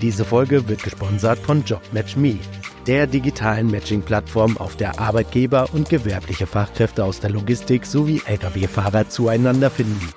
Diese 0.00 0.26
Folge 0.26 0.68
wird 0.68 0.82
gesponsert 0.82 1.38
von 1.38 1.64
JobMatchMe, 1.64 2.38
der 2.86 3.06
digitalen 3.06 3.70
Matching-Plattform, 3.70 4.58
auf 4.58 4.76
der 4.76 5.00
Arbeitgeber 5.00 5.68
und 5.72 5.88
gewerbliche 5.88 6.46
Fachkräfte 6.46 7.02
aus 7.02 7.20
der 7.20 7.30
Logistik 7.30 7.86
sowie 7.86 8.20
Lkw-Fahrer 8.26 9.08
zueinander 9.08 9.70
finden. 9.70 10.12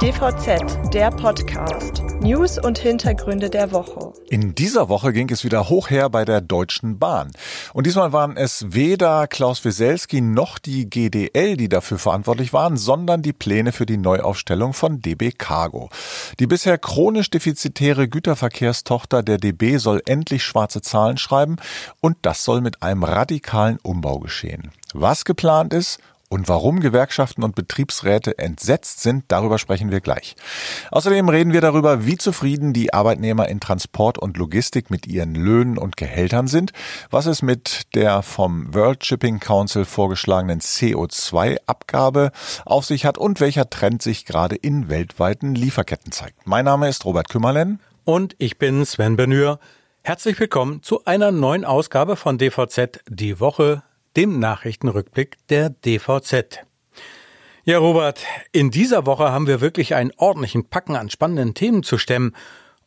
DVZ, 0.00 0.92
der 0.92 1.10
Podcast. 1.10 2.02
News 2.20 2.58
und 2.58 2.78
Hintergründe 2.78 3.50
der 3.50 3.72
Woche. 3.72 4.03
In 4.34 4.56
dieser 4.56 4.88
Woche 4.88 5.12
ging 5.12 5.30
es 5.30 5.44
wieder 5.44 5.68
hoch 5.68 5.90
her 5.90 6.10
bei 6.10 6.24
der 6.24 6.40
Deutschen 6.40 6.98
Bahn. 6.98 7.30
Und 7.72 7.86
diesmal 7.86 8.12
waren 8.12 8.36
es 8.36 8.64
weder 8.74 9.28
Klaus 9.28 9.64
Wieselski 9.64 10.20
noch 10.20 10.58
die 10.58 10.90
GDL, 10.90 11.56
die 11.56 11.68
dafür 11.68 12.00
verantwortlich 12.00 12.52
waren, 12.52 12.76
sondern 12.76 13.22
die 13.22 13.32
Pläne 13.32 13.70
für 13.70 13.86
die 13.86 13.96
Neuaufstellung 13.96 14.72
von 14.72 15.00
DB 15.00 15.30
Cargo. 15.30 15.88
Die 16.40 16.48
bisher 16.48 16.78
chronisch 16.78 17.30
defizitäre 17.30 18.08
Güterverkehrstochter 18.08 19.22
der 19.22 19.38
DB 19.38 19.76
soll 19.76 20.02
endlich 20.04 20.42
schwarze 20.42 20.82
Zahlen 20.82 21.16
schreiben 21.16 21.58
und 22.00 22.16
das 22.22 22.42
soll 22.42 22.60
mit 22.60 22.82
einem 22.82 23.04
radikalen 23.04 23.78
Umbau 23.84 24.18
geschehen. 24.18 24.72
Was 24.94 25.24
geplant 25.24 25.72
ist 25.72 26.00
und 26.28 26.48
warum 26.48 26.80
Gewerkschaften 26.80 27.42
und 27.42 27.54
Betriebsräte 27.54 28.38
entsetzt 28.38 29.00
sind, 29.00 29.24
darüber 29.28 29.58
sprechen 29.58 29.90
wir 29.90 30.00
gleich. 30.00 30.34
Außerdem 30.90 31.28
reden 31.28 31.52
wir 31.52 31.60
darüber, 31.60 32.06
wie 32.06 32.16
zufrieden 32.16 32.72
die 32.72 32.92
Arbeitnehmer 32.92 33.48
in 33.48 33.60
Transport 33.60 34.18
und 34.18 34.36
Logistik 34.36 34.90
mit 34.90 35.06
ihren 35.06 35.34
Löhnen 35.34 35.78
und 35.78 35.96
Gehältern 35.96 36.46
sind, 36.46 36.72
was 37.10 37.26
es 37.26 37.42
mit 37.42 37.94
der 37.94 38.22
vom 38.22 38.74
World 38.74 39.04
Shipping 39.04 39.38
Council 39.38 39.84
vorgeschlagenen 39.84 40.60
CO2-Abgabe 40.60 42.32
auf 42.64 42.84
sich 42.84 43.04
hat 43.04 43.18
und 43.18 43.40
welcher 43.40 43.70
Trend 43.70 44.02
sich 44.02 44.24
gerade 44.24 44.56
in 44.56 44.88
weltweiten 44.88 45.54
Lieferketten 45.54 46.12
zeigt. 46.12 46.46
Mein 46.46 46.64
Name 46.64 46.88
ist 46.88 47.04
Robert 47.04 47.28
Kümmerlen. 47.28 47.80
Und 48.04 48.34
ich 48.38 48.58
bin 48.58 48.84
Sven 48.84 49.16
Benür. 49.16 49.58
Herzlich 50.02 50.38
willkommen 50.38 50.82
zu 50.82 51.04
einer 51.06 51.30
neuen 51.30 51.64
Ausgabe 51.64 52.16
von 52.16 52.36
DVZ 52.36 53.00
Die 53.08 53.40
Woche 53.40 53.82
dem 54.16 54.38
Nachrichtenrückblick 54.38 55.36
der 55.48 55.70
DVZ. 55.70 56.64
Ja, 57.64 57.78
Robert, 57.78 58.20
in 58.52 58.70
dieser 58.70 59.06
Woche 59.06 59.32
haben 59.32 59.46
wir 59.46 59.60
wirklich 59.60 59.94
einen 59.94 60.12
ordentlichen 60.16 60.68
Packen 60.68 60.96
an 60.96 61.08
spannenden 61.08 61.54
Themen 61.54 61.82
zu 61.82 61.96
stemmen. 61.96 62.34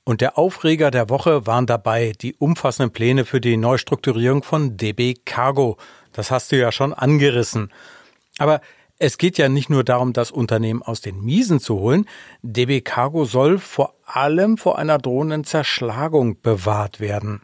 Und 0.04 0.22
der 0.22 0.38
Aufreger 0.38 0.92
der 0.92 1.10
Woche 1.10 1.48
waren 1.48 1.66
dabei 1.66 2.14
die 2.22 2.36
umfassenden 2.36 2.94
Pläne 2.94 3.26
für 3.26 3.42
die 3.42 3.58
Neustrukturierung 3.58 4.44
von 4.44 4.78
DB 4.78 5.16
Cargo. 5.26 5.78
Das 6.14 6.32
hast 6.32 6.52
du 6.52 6.58
ja 6.58 6.72
schon 6.72 6.94
angerissen. 6.94 7.74
Aber 8.38 8.62
es 9.00 9.18
geht 9.18 9.38
ja 9.38 9.50
nicht 9.50 9.70
nur 9.70 9.84
darum, 9.84 10.14
das 10.14 10.32
Unternehmen 10.32 10.82
aus 10.82 11.02
den 11.02 11.22
Miesen 11.22 11.60
zu 11.60 11.80
holen. 11.80 12.08
DB 12.42 12.82
Cargo 12.82 13.26
soll 13.26 13.60
vor 13.60 13.96
allem 14.06 14.58
vor 14.58 14.78
einer 14.78 14.98
drohenden 14.98 15.44
Zerschlagung 15.44 16.42
bewahrt 16.42 17.00
werden. 17.00 17.42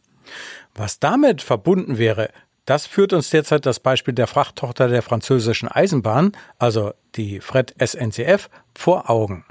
Was 0.73 0.99
damit 0.99 1.41
verbunden 1.41 1.97
wäre, 1.97 2.29
das 2.65 2.85
führt 2.85 3.13
uns 3.13 3.29
derzeit 3.29 3.65
das 3.65 3.79
Beispiel 3.79 4.13
der 4.13 4.27
Frachttochter 4.27 4.87
der 4.87 5.01
französischen 5.01 5.67
Eisenbahn, 5.67 6.31
also 6.57 6.93
die 7.15 7.41
Fred 7.41 7.73
SNCF, 7.77 8.49
vor 8.75 9.09
Augen. 9.09 9.45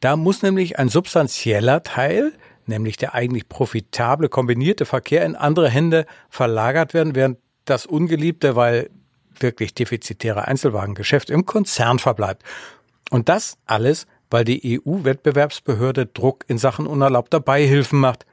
Da 0.00 0.16
muss 0.16 0.42
nämlich 0.42 0.78
ein 0.78 0.88
substanzieller 0.88 1.82
Teil, 1.82 2.32
nämlich 2.66 2.96
der 2.96 3.14
eigentlich 3.14 3.48
profitable 3.48 4.28
kombinierte 4.28 4.86
Verkehr 4.86 5.24
in 5.24 5.36
andere 5.36 5.68
Hände 5.68 6.06
verlagert 6.28 6.94
werden, 6.94 7.14
während 7.14 7.38
das 7.64 7.86
ungeliebte, 7.86 8.56
weil 8.56 8.90
wirklich 9.40 9.74
defizitäre 9.74 10.46
Einzelwagengeschäft 10.46 11.30
im 11.30 11.46
Konzern 11.46 11.98
verbleibt. 11.98 12.42
Und 13.10 13.28
das 13.28 13.58
alles, 13.66 14.06
weil 14.30 14.44
die 14.44 14.80
EU-Wettbewerbsbehörde 14.84 16.06
Druck 16.06 16.44
in 16.48 16.58
Sachen 16.58 16.86
unerlaubter 16.86 17.40
Beihilfen 17.40 18.00
macht. 18.00 18.26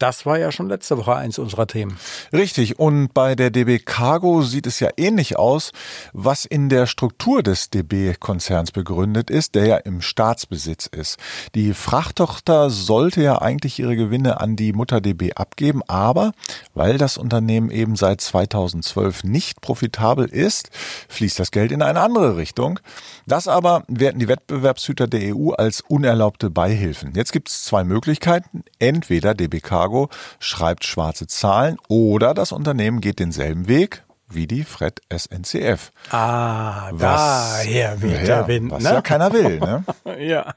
Das 0.00 0.24
war 0.24 0.38
ja 0.38 0.50
schon 0.50 0.70
letzte 0.70 0.96
Woche 0.96 1.14
eins 1.14 1.38
unserer 1.38 1.66
Themen. 1.66 1.98
Richtig. 2.32 2.78
Und 2.78 3.12
bei 3.12 3.34
der 3.34 3.50
DB 3.50 3.78
Cargo 3.78 4.40
sieht 4.40 4.66
es 4.66 4.80
ja 4.80 4.88
ähnlich 4.96 5.38
aus, 5.38 5.72
was 6.14 6.46
in 6.46 6.70
der 6.70 6.86
Struktur 6.86 7.42
des 7.42 7.68
DB-Konzerns 7.68 8.72
begründet 8.72 9.28
ist, 9.28 9.54
der 9.54 9.66
ja 9.66 9.76
im 9.76 10.00
Staatsbesitz 10.00 10.86
ist. 10.86 11.18
Die 11.54 11.74
Frachttochter 11.74 12.70
sollte 12.70 13.20
ja 13.20 13.42
eigentlich 13.42 13.78
ihre 13.78 13.94
Gewinne 13.94 14.40
an 14.40 14.56
die 14.56 14.72
Mutter 14.72 15.02
DB 15.02 15.34
abgeben, 15.34 15.82
aber 15.86 16.32
weil 16.72 16.96
das 16.96 17.18
Unternehmen 17.18 17.70
eben 17.70 17.94
seit 17.94 18.22
2012 18.22 19.24
nicht 19.24 19.60
profitabel 19.60 20.24
ist, 20.24 20.70
fließt 21.10 21.38
das 21.38 21.50
Geld 21.50 21.72
in 21.72 21.82
eine 21.82 22.00
andere 22.00 22.38
Richtung. 22.38 22.80
Das 23.26 23.48
aber 23.48 23.84
werden 23.86 24.18
die 24.18 24.28
Wettbewerbshüter 24.28 25.06
der 25.06 25.36
EU 25.36 25.50
als 25.50 25.82
unerlaubte 25.82 26.48
Beihilfen. 26.48 27.12
Jetzt 27.14 27.32
gibt 27.32 27.50
es 27.50 27.64
zwei 27.64 27.84
Möglichkeiten. 27.84 28.64
Entweder 28.78 29.34
DB 29.34 29.60
Cargo 29.60 29.89
Chicago 29.90 30.08
schreibt 30.38 30.84
schwarze 30.84 31.26
Zahlen 31.26 31.76
oder 31.88 32.34
das 32.34 32.52
Unternehmen 32.52 33.00
geht 33.00 33.18
denselben 33.18 33.68
Weg 33.68 34.04
wie 34.32 34.46
die 34.46 34.62
Fred 34.62 35.00
SNCF. 35.12 35.90
Ah, 36.10 36.90
was, 36.92 37.64
daher 37.64 38.00
weht 38.00 38.28
ja, 38.28 38.42
der 38.42 38.46
Wind. 38.46 38.70
Was 38.70 38.84
ne? 38.84 38.90
ja 38.90 39.02
keiner 39.02 39.32
will. 39.32 39.58
Ne? 39.58 39.84
ja. 40.20 40.54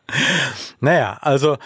Naja, 0.79 1.17
also 1.21 1.57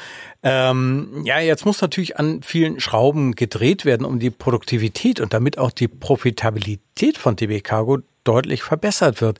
ähm, 0.41 1.23
ja, 1.25 1.39
jetzt 1.39 1.65
muss 1.65 1.81
natürlich 1.81 2.17
an 2.17 2.43
vielen 2.43 2.79
Schrauben 2.79 3.35
gedreht 3.35 3.83
werden, 3.83 4.05
um 4.05 4.19
die 4.19 4.29
Produktivität 4.29 5.19
und 5.19 5.33
damit 5.33 5.57
auch 5.57 5.71
die 5.71 5.89
Profitabilität 5.89 7.17
von 7.17 7.35
DB 7.35 7.59
Cargo 7.59 7.97
deutlich 8.23 8.63
verbessert 8.63 9.19
wird. 9.19 9.39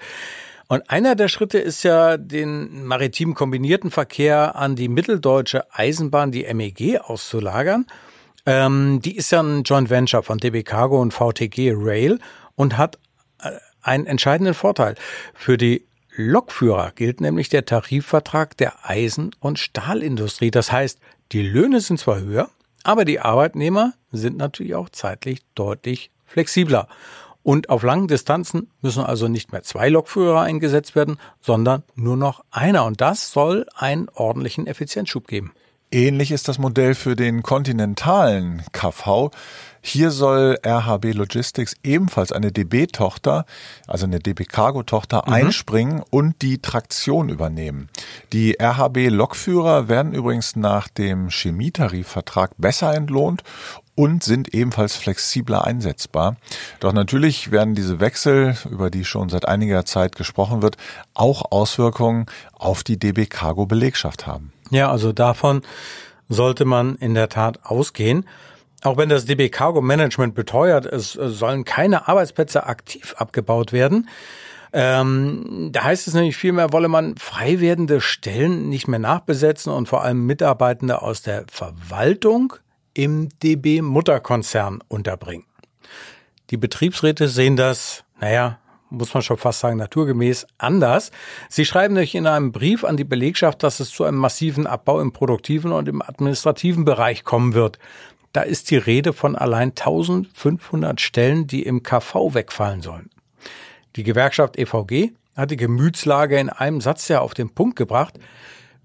Und 0.67 0.89
einer 0.89 1.15
der 1.15 1.29
Schritte 1.29 1.59
ist 1.59 1.83
ja, 1.83 2.17
den 2.17 2.85
maritimen 2.85 3.33
kombinierten 3.33 3.91
Verkehr 3.91 4.57
an 4.57 4.75
die 4.75 4.89
mitteldeutsche 4.89 5.63
Eisenbahn, 5.73 6.33
die 6.33 6.53
MEG, 6.53 6.99
auszulagern. 6.99 7.85
Ähm, 8.47 9.01
die 9.01 9.17
ist 9.17 9.31
ja 9.31 9.43
ein 9.43 9.63
Joint 9.63 9.89
Venture 9.89 10.23
von 10.23 10.37
DB 10.37 10.63
Cargo 10.63 11.01
und 11.01 11.13
VTG 11.13 11.73
Rail 11.75 12.17
und 12.55 12.77
hat 12.77 12.97
äh, 13.41 13.51
einen 13.81 14.07
entscheidenden 14.07 14.53
Vorteil. 14.53 14.95
Für 15.33 15.57
die 15.57 15.85
Lokführer 16.15 16.93
gilt 16.95 17.19
nämlich 17.19 17.49
der 17.49 17.65
Tarifvertrag 17.65 18.55
der 18.55 18.89
Eisen- 18.89 19.35
und 19.39 19.59
Stahlindustrie. 19.59 20.49
Das 20.49 20.71
heißt, 20.71 20.97
die 21.33 21.43
Löhne 21.43 21.81
sind 21.81 21.99
zwar 21.99 22.21
höher, 22.21 22.49
aber 22.83 23.03
die 23.03 23.19
Arbeitnehmer 23.19 23.93
sind 24.13 24.37
natürlich 24.37 24.75
auch 24.75 24.89
zeitlich 24.89 25.41
deutlich 25.53 26.09
flexibler. 26.25 26.87
Und 27.43 27.69
auf 27.69 27.83
langen 27.83 28.07
Distanzen 28.07 28.71
müssen 28.81 29.03
also 29.03 29.27
nicht 29.27 29.51
mehr 29.51 29.63
zwei 29.63 29.89
Lokführer 29.89 30.41
eingesetzt 30.41 30.95
werden, 30.95 31.19
sondern 31.41 31.83
nur 31.95 32.15
noch 32.15 32.45
einer. 32.49 32.85
Und 32.85 33.01
das 33.01 33.29
soll 33.31 33.67
einen 33.75 34.07
ordentlichen 34.09 34.67
Effizienzschub 34.67 35.27
geben. 35.27 35.51
Ähnlich 35.89 36.31
ist 36.31 36.49
das 36.49 36.59
Modell 36.59 36.95
für 36.95 37.15
den 37.15 37.43
kontinentalen 37.43 38.61
KV. 38.73 39.31
Hier 39.81 40.11
soll 40.11 40.57
RHB 40.65 41.13
Logistics 41.13 41.75
ebenfalls 41.81 42.33
eine 42.33 42.51
DB-Tochter, 42.51 43.45
also 43.87 44.05
eine 44.05 44.19
DB 44.19 44.43
Cargo-Tochter, 44.43 45.23
mhm. 45.25 45.33
einspringen 45.33 46.03
und 46.09 46.41
die 46.41 46.61
Traktion 46.61 47.29
übernehmen. 47.29 47.87
Die 48.33 48.57
RHB 48.61 49.07
Lokführer 49.09 49.87
werden 49.87 50.13
übrigens 50.13 50.57
nach 50.57 50.89
dem 50.89 51.29
Chemietarifvertrag 51.29 52.51
besser 52.57 52.93
entlohnt 52.93 53.43
und 53.95 54.23
sind 54.23 54.53
ebenfalls 54.53 54.97
flexibler 54.97 55.63
einsetzbar. 55.63 56.35
Doch 56.81 56.91
natürlich 56.91 57.51
werden 57.51 57.75
diese 57.75 58.01
Wechsel, 58.01 58.57
über 58.69 58.91
die 58.91 59.05
schon 59.05 59.29
seit 59.29 59.47
einiger 59.47 59.85
Zeit 59.85 60.17
gesprochen 60.17 60.61
wird, 60.61 60.75
auch 61.13 61.49
Auswirkungen 61.49 62.25
auf 62.51 62.83
die 62.83 62.99
DB 62.99 63.25
Cargo 63.25 63.65
Belegschaft 63.65 64.27
haben. 64.27 64.51
Ja, 64.69 64.91
also 64.91 65.13
davon 65.13 65.61
sollte 66.29 66.65
man 66.65 66.95
in 66.95 67.13
der 67.13 67.29
Tat 67.29 67.59
ausgehen. 67.63 68.25
Auch 68.83 68.97
wenn 68.97 69.09
das 69.09 69.25
DB 69.25 69.49
Cargo 69.49 69.81
Management 69.81 70.35
beteuert, 70.35 70.85
es 70.85 71.13
sollen 71.13 71.65
keine 71.65 72.07
Arbeitsplätze 72.07 72.65
aktiv 72.65 73.15
abgebaut 73.17 73.73
werden. 73.73 74.07
Ähm, 74.73 75.69
da 75.71 75.85
heißt 75.85 76.07
es 76.07 76.13
nämlich 76.13 76.35
vielmehr, 76.35 76.73
wolle 76.73 76.87
man 76.87 77.15
frei 77.17 77.59
werdende 77.59 78.01
Stellen 78.01 78.69
nicht 78.69 78.87
mehr 78.87 78.99
nachbesetzen 78.99 79.71
und 79.71 79.87
vor 79.87 80.03
allem 80.03 80.25
Mitarbeitende 80.25 81.01
aus 81.01 81.21
der 81.21 81.45
Verwaltung 81.49 82.53
im 82.93 83.29
DB 83.41 83.81
Mutterkonzern 83.81 84.83
unterbringen. 84.87 85.45
Die 86.49 86.57
Betriebsräte 86.57 87.27
sehen 87.27 87.55
das, 87.55 88.03
naja, 88.19 88.59
muss 88.89 89.13
man 89.13 89.23
schon 89.23 89.37
fast 89.37 89.59
sagen, 89.59 89.77
naturgemäß 89.77 90.47
anders. 90.57 91.11
Sie 91.49 91.65
schreiben 91.65 91.95
nämlich 91.95 92.15
in 92.15 92.27
einem 92.27 92.51
Brief 92.51 92.83
an 92.83 92.97
die 92.97 93.03
Belegschaft, 93.03 93.63
dass 93.63 93.79
es 93.79 93.89
zu 93.89 94.03
einem 94.03 94.17
massiven 94.17 94.67
Abbau 94.67 94.99
im 95.01 95.11
produktiven 95.11 95.71
und 95.71 95.87
im 95.87 96.01
administrativen 96.01 96.85
Bereich 96.85 97.23
kommen 97.23 97.53
wird. 97.53 97.79
Da 98.33 98.41
ist 98.41 98.71
die 98.71 98.77
Rede 98.77 99.13
von 99.13 99.35
allein 99.35 99.69
1500 99.69 101.01
Stellen, 101.01 101.47
die 101.47 101.63
im 101.63 101.83
KV 101.83 102.33
wegfallen 102.33 102.81
sollen. 102.81 103.09
Die 103.95 104.03
Gewerkschaft 104.03 104.57
EVG 104.57 105.11
hat 105.35 105.51
die 105.51 105.57
Gemütslage 105.57 106.39
in 106.39 106.49
einem 106.49 106.81
Satz 106.81 107.07
ja 107.07 107.21
auf 107.21 107.33
den 107.33 107.49
Punkt 107.49 107.75
gebracht. 107.75 108.19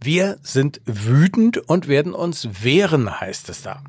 Wir 0.01 0.39
sind 0.43 0.81
wütend 0.85 1.59
und 1.59 1.87
werden 1.87 2.15
uns 2.15 2.65
wehren, 2.65 3.21
heißt 3.21 3.49
es 3.49 3.63
da. 3.63 3.83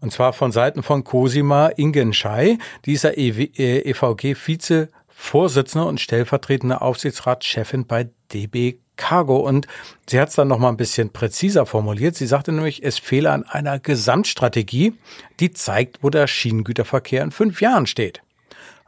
Und 0.00 0.12
zwar 0.12 0.32
von 0.32 0.50
Seiten 0.50 0.82
von 0.82 1.04
Cosima 1.04 1.68
Ingenschei, 1.68 2.58
dieser 2.84 3.16
EVG-Vize 3.16 4.88
Vorsitzende 5.22 5.86
und 5.86 6.00
stellvertretende 6.00 6.82
Aufsichtsratschefin 6.82 7.86
bei 7.86 8.10
DB 8.32 8.78
Cargo. 8.96 9.36
Und 9.36 9.68
sie 10.06 10.20
hat 10.20 10.30
es 10.30 10.34
dann 10.34 10.48
noch 10.48 10.58
mal 10.58 10.68
ein 10.68 10.76
bisschen 10.76 11.10
präziser 11.10 11.64
formuliert. 11.64 12.16
Sie 12.16 12.26
sagte 12.26 12.50
nämlich, 12.50 12.82
es 12.82 12.98
fehle 12.98 13.30
an 13.30 13.44
einer 13.44 13.78
Gesamtstrategie, 13.78 14.94
die 15.38 15.52
zeigt, 15.52 16.02
wo 16.02 16.10
der 16.10 16.26
Schienengüterverkehr 16.26 17.22
in 17.22 17.30
fünf 17.30 17.62
Jahren 17.62 17.86
steht. 17.86 18.20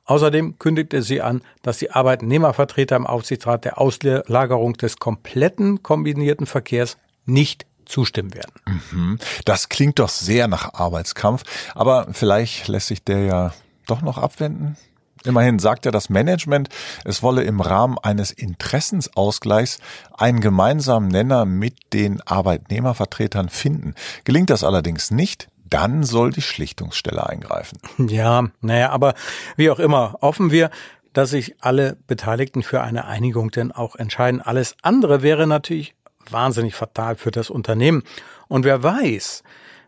Außerdem 0.06 0.58
kündigte 0.58 1.02
sie 1.02 1.22
an, 1.22 1.40
dass 1.62 1.78
die 1.78 1.92
Arbeitnehmervertreter 1.92 2.96
im 2.96 3.06
Aufsichtsrat 3.06 3.64
der 3.64 3.80
Auslagerung 3.80 4.74
des 4.74 4.98
kompletten 4.98 5.84
kombinierten 5.84 6.46
Verkehrs 6.46 6.98
nicht 7.26 7.64
zustimmen 7.86 8.34
werden. 8.34 8.52
Mhm. 8.90 9.18
Das 9.44 9.68
klingt 9.68 10.00
doch 10.00 10.08
sehr 10.08 10.48
nach 10.48 10.74
Arbeitskampf, 10.74 11.44
aber 11.76 12.08
vielleicht 12.12 12.66
lässt 12.66 12.88
sich 12.88 13.04
der 13.04 13.20
ja 13.20 13.54
doch 13.86 14.02
noch 14.02 14.18
abwenden. 14.18 14.76
Immerhin 15.24 15.58
sagt 15.58 15.86
ja 15.86 15.90
das 15.90 16.10
Management, 16.10 16.68
es 17.04 17.22
wolle 17.22 17.42
im 17.44 17.60
Rahmen 17.60 17.96
eines 17.98 18.30
Interessensausgleichs 18.30 19.78
einen 20.16 20.40
gemeinsamen 20.40 21.08
Nenner 21.08 21.46
mit 21.46 21.76
den 21.92 22.20
Arbeitnehmervertretern 22.20 23.48
finden. 23.48 23.94
Gelingt 24.24 24.50
das 24.50 24.64
allerdings 24.64 25.10
nicht, 25.10 25.48
dann 25.64 26.04
soll 26.04 26.30
die 26.30 26.42
Schlichtungsstelle 26.42 27.26
eingreifen. 27.26 27.78
Ja, 27.98 28.48
naja, 28.60 28.90
aber 28.90 29.14
wie 29.56 29.70
auch 29.70 29.78
immer, 29.78 30.18
hoffen 30.20 30.50
wir, 30.50 30.70
dass 31.14 31.30
sich 31.30 31.56
alle 31.60 31.96
Beteiligten 32.06 32.62
für 32.62 32.82
eine 32.82 33.06
Einigung 33.06 33.50
denn 33.50 33.72
auch 33.72 33.96
entscheiden. 33.96 34.42
Alles 34.42 34.76
andere 34.82 35.22
wäre 35.22 35.46
natürlich 35.46 35.94
wahnsinnig 36.30 36.74
fatal 36.74 37.16
für 37.16 37.30
das 37.30 37.50
Unternehmen. 37.50 38.02
Und 38.48 38.64
wer 38.64 38.82
weiß, 38.82 39.42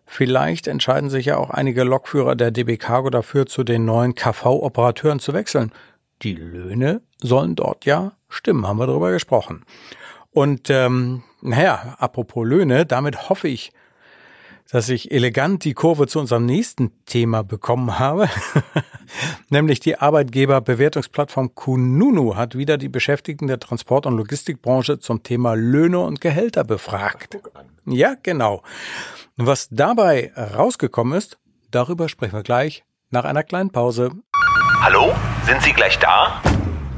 vielleicht 0.07 0.67
entscheiden 0.67 1.11
sich 1.11 1.27
ja 1.27 1.37
auch 1.37 1.51
einige 1.51 1.85
Lokführer 1.85 2.37
der 2.37 2.51
DB 2.51 2.77
Cargo 2.77 3.11
dafür, 3.11 3.47
zu 3.47 3.65
den 3.65 3.85
neuen 3.85 4.15
KV-Operateuren 4.15 5.19
zu 5.19 5.33
wechseln. 5.33 5.73
Die 6.23 6.35
Löhne 6.35 7.03
sollen 7.19 7.57
dort 7.57 7.85
ja 7.85 8.13
stimmen, 8.29 8.67
haben 8.67 8.79
wir 8.79 8.87
darüber 8.87 9.11
gesprochen. 9.11 9.65
Und 10.31 10.71
ähm, 10.71 11.23
naja, 11.43 11.97
apropos 11.99 12.47
Löhne, 12.47 12.87
damit 12.87 13.29
hoffe 13.29 13.49
ich, 13.49 13.73
dass 14.71 14.89
ich 14.89 15.11
elegant 15.11 15.65
die 15.65 15.75
Kurve 15.75 16.07
zu 16.07 16.19
unserem 16.19 16.47
nächsten 16.47 16.93
Thema 17.05 17.43
bekommen 17.43 17.99
habe. 17.99 18.29
Nämlich 19.49 19.81
die 19.81 19.99
Arbeitgeberbewertungsplattform 19.99 21.55
Kununu 21.55 22.37
hat 22.37 22.57
wieder 22.57 22.77
die 22.77 22.89
Beschäftigten 22.89 23.47
der 23.47 23.61
Transport- 23.61 24.07
und 24.07 24.17
Logistikbranche 24.17 24.99
zum 24.99 25.23
Thema 25.23 25.55
Löhne 25.55 26.01
und 26.01 26.21
Gehälter 26.21 26.65
befragt. 26.65 27.39
Ja, 27.85 28.15
genau. 28.23 28.63
Was 29.37 29.69
dabei 29.71 30.33
rausgekommen 30.37 31.17
ist, 31.17 31.39
darüber 31.71 32.09
sprechen 32.09 32.35
wir 32.35 32.43
gleich 32.43 32.85
nach 33.11 33.25
einer 33.25 33.45
kleinen 33.45 33.71
Pause. 33.71 34.11
Hallo, 34.81 35.15
sind 35.47 35.63
Sie 35.63 35.73
gleich 35.73 35.99
da? 35.99 36.43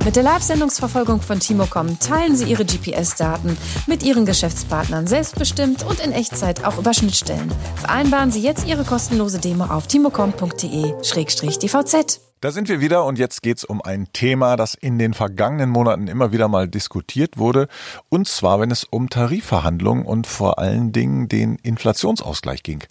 Mit 0.04 0.16
der 0.16 0.22
Live-Sendungsverfolgung 0.22 1.20
von 1.20 1.40
Timocom 1.40 1.98
teilen 1.98 2.36
Sie 2.36 2.50
Ihre 2.50 2.64
GPS-Daten 2.64 3.58
mit 3.86 4.02
Ihren 4.02 4.24
Geschäftspartnern 4.24 5.06
selbstbestimmt 5.06 5.84
und 5.84 6.00
in 6.00 6.12
Echtzeit 6.12 6.64
auch 6.64 6.78
über 6.78 6.94
Schnittstellen. 6.94 7.52
Vereinbaren 7.76 8.30
Sie 8.30 8.40
jetzt 8.40 8.66
Ihre 8.66 8.84
kostenlose 8.84 9.38
Demo 9.38 9.64
auf 9.64 9.86
timocom.de-dvz. 9.86 12.27
Da 12.40 12.52
sind 12.52 12.68
wir 12.68 12.80
wieder 12.80 13.04
und 13.04 13.18
jetzt 13.18 13.42
geht's 13.42 13.64
um 13.64 13.82
ein 13.82 14.06
Thema, 14.12 14.54
das 14.54 14.74
in 14.74 14.96
den 14.96 15.12
vergangenen 15.12 15.70
Monaten 15.70 16.06
immer 16.06 16.30
wieder 16.30 16.46
mal 16.46 16.68
diskutiert 16.68 17.36
wurde. 17.36 17.66
Und 18.10 18.28
zwar, 18.28 18.60
wenn 18.60 18.70
es 18.70 18.84
um 18.84 19.10
Tarifverhandlungen 19.10 20.06
und 20.06 20.28
vor 20.28 20.60
allen 20.60 20.92
Dingen 20.92 21.26
den 21.26 21.56
Inflationsausgleich 21.56 22.62
ging. 22.62 22.84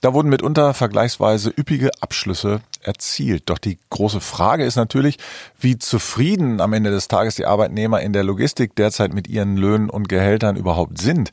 Da 0.00 0.14
wurden 0.14 0.30
mitunter 0.30 0.72
vergleichsweise 0.72 1.50
üppige 1.50 1.90
Abschlüsse 2.00 2.62
erzielt. 2.80 3.42
Doch 3.50 3.58
die 3.58 3.78
große 3.90 4.22
Frage 4.22 4.64
ist 4.64 4.76
natürlich, 4.76 5.18
wie 5.60 5.78
zufrieden 5.78 6.62
am 6.62 6.72
Ende 6.72 6.90
des 6.90 7.06
Tages 7.06 7.34
die 7.34 7.44
Arbeitnehmer 7.44 8.00
in 8.00 8.14
der 8.14 8.24
Logistik 8.24 8.76
derzeit 8.76 9.12
mit 9.12 9.28
ihren 9.28 9.58
Löhnen 9.58 9.90
und 9.90 10.08
Gehältern 10.08 10.56
überhaupt 10.56 11.02
sind. 11.02 11.32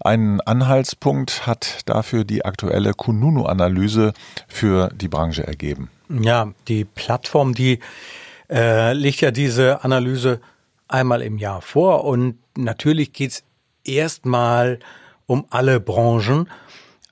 Einen 0.00 0.40
Anhaltspunkt 0.40 1.46
hat 1.46 1.82
dafür 1.86 2.24
die 2.24 2.44
aktuelle 2.44 2.92
Kununu-Analyse 2.92 4.14
für 4.48 4.88
die 4.88 5.08
Branche 5.08 5.46
ergeben. 5.46 5.90
Ja, 6.08 6.52
die 6.68 6.84
Plattform, 6.84 7.54
die 7.54 7.80
äh, 8.50 8.92
legt 8.92 9.20
ja 9.20 9.30
diese 9.30 9.84
Analyse 9.84 10.40
einmal 10.88 11.22
im 11.22 11.38
Jahr 11.38 11.62
vor 11.62 12.04
und 12.04 12.38
natürlich 12.56 13.12
geht's 13.12 13.42
erstmal 13.84 14.78
um 15.26 15.46
alle 15.50 15.80
Branchen. 15.80 16.48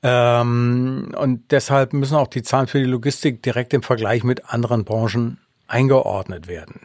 Ähm, 0.02 1.14
und 1.16 1.50
deshalb 1.50 1.92
müssen 1.92 2.16
auch 2.16 2.26
die 2.26 2.42
Zahlen 2.42 2.66
für 2.66 2.78
die 2.78 2.84
Logistik 2.84 3.42
direkt 3.42 3.72
im 3.72 3.82
Vergleich 3.82 4.24
mit 4.24 4.52
anderen 4.52 4.84
Branchen 4.84 5.38
eingeordnet 5.68 6.48
werden. 6.48 6.80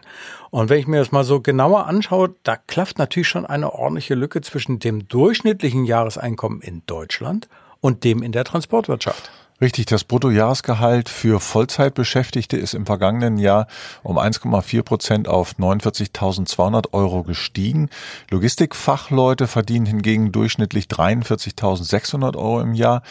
Und 0.50 0.70
wenn 0.70 0.80
ich 0.80 0.88
mir 0.88 1.00
das 1.00 1.12
mal 1.12 1.24
so 1.24 1.42
genauer 1.42 1.88
anschaue, 1.88 2.36
da 2.44 2.56
klafft 2.56 3.00
natürlich 3.00 3.28
schon 3.28 3.46
eine 3.46 3.74
ordentliche 3.74 4.16
Lücke 4.16 4.42
zwischen 4.42 4.80
dem 4.80 5.08
durchschnittlichen 5.08 5.84
Jahreseinkommen 5.84 6.62
in 6.62 6.84
Deutschland 6.86 7.50
und 7.82 8.04
dem 8.04 8.24
in 8.24 8.32
der 8.32 8.46
Transportwirtschaft. 8.46 9.30
Richtig, 9.60 9.88
das 9.88 10.04
Bruttojahresgehalt 10.04 11.10
für 11.10 11.40
Vollzeitbeschäftigte 11.40 12.58
ist 12.58 12.76
im 12.76 12.86
vergangenen 12.86 13.40
Jahr 13.40 13.66
um 14.04 14.20
1,4 14.20 14.84
Prozent 14.84 15.28
auf 15.28 15.56
49.200 15.58 16.94
Euro 16.94 17.24
gestiegen. 17.24 17.90
Logistikfachleute 18.30 19.48
verdienen 19.48 19.88
hingegen 19.88 20.32
durchschnittlich 20.32 20.86
43.600 20.86 22.36
Euro 22.38 22.62
im 22.62 22.76
Jahr 22.76 23.02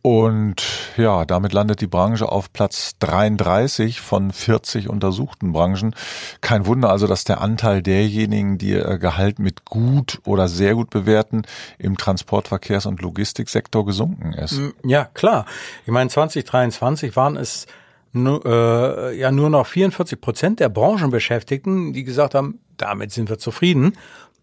und 0.00 0.62
ja, 0.96 1.24
damit 1.24 1.52
landet 1.52 1.80
die 1.80 1.88
Branche 1.88 2.30
auf 2.30 2.52
Platz 2.52 2.92
33 3.00 4.00
von 4.00 4.30
40 4.30 4.88
untersuchten 4.88 5.52
Branchen. 5.52 5.94
Kein 6.40 6.66
Wunder 6.66 6.90
also, 6.90 7.06
dass 7.06 7.24
der 7.24 7.40
Anteil 7.40 7.82
derjenigen, 7.82 8.58
die 8.58 8.70
ihr 8.70 8.98
Gehalt 8.98 9.40
mit 9.40 9.64
gut 9.64 10.20
oder 10.24 10.46
sehr 10.46 10.74
gut 10.74 10.90
bewerten, 10.90 11.42
im 11.78 11.96
Transportverkehrs- 11.96 12.86
und 12.86 13.02
Logistiksektor 13.02 13.84
gesunken 13.84 14.32
ist. 14.32 14.58
Mm, 14.58 14.70
ja, 14.84 15.04
klar. 15.04 15.46
Ich 15.84 15.92
meine, 15.92 16.08
2023 16.08 17.16
waren 17.16 17.36
es 17.36 17.66
nur, 18.12 18.46
äh, 18.46 19.18
ja 19.18 19.32
nur 19.32 19.50
noch 19.50 19.66
44 19.66 20.20
Prozent 20.20 20.60
der 20.60 20.68
Branchenbeschäftigten, 20.68 21.92
die 21.92 22.04
gesagt 22.04 22.34
haben, 22.34 22.60
damit 22.76 23.10
sind 23.12 23.28
wir 23.28 23.38
zufrieden. 23.38 23.96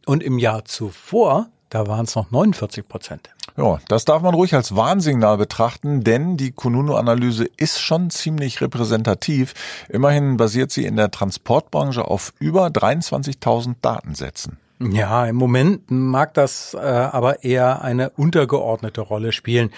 Und 0.05 0.21
im 0.21 0.37
Jahr 0.37 0.65
zuvor, 0.65 1.47
da 1.69 1.87
waren 1.87 2.05
es 2.05 2.15
noch 2.15 2.29
49 2.29 2.87
Prozent. 2.87 3.34
Ja, 3.57 3.79
das 3.87 4.03
darf 4.03 4.21
man 4.21 4.33
ruhig 4.33 4.53
als 4.53 4.75
Warnsignal 4.75 5.37
betrachten, 5.37 6.03
denn 6.03 6.35
die 6.35 6.51
Kununu-Analyse 6.51 7.45
ist 7.55 7.79
schon 7.79 8.09
ziemlich 8.09 8.59
repräsentativ. 8.59 9.53
Immerhin 9.87 10.35
basiert 10.35 10.71
sie 10.71 10.85
in 10.85 10.97
der 10.97 11.09
Transportbranche 11.09 12.05
auf 12.05 12.33
über 12.39 12.67
23.000 12.67 13.75
Datensätzen. 13.81 14.57
Ja, 14.79 15.25
im 15.25 15.37
Moment 15.37 15.89
mag 15.89 16.33
das 16.33 16.73
äh, 16.73 16.79
aber 16.79 17.45
eher 17.45 17.81
eine 17.81 18.09
untergeordnete 18.09 18.99
Rolle 18.99 19.31
spielen. 19.31 19.71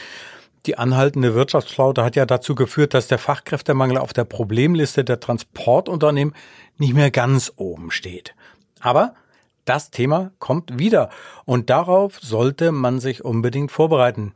Die 0.65 0.77
anhaltende 0.77 1.35
Wirtschaftsflaute 1.35 2.04
hat 2.04 2.16
ja 2.16 2.25
dazu 2.25 2.56
geführt, 2.56 2.95
dass 2.95 3.07
der 3.07 3.19
Fachkräftemangel 3.19 3.99
auf 3.99 4.11
der 4.11 4.25
Problemliste 4.25 5.04
der 5.04 5.19
Transportunternehmen 5.19 6.33
nicht 6.78 6.95
mehr 6.95 7.11
ganz 7.11 7.54
oben 7.56 7.92
steht. 7.92 8.33
Aber 8.81 9.13
das 9.68 9.92
Thema 9.92 10.31
kommt 10.40 10.80
wieder 10.80 11.09
und 11.45 11.69
darauf 11.69 12.19
sollte 12.19 12.71
man 12.71 13.00
sich 13.00 13.24
unbedingt 13.24 13.71
vorbereiten. 13.71 14.33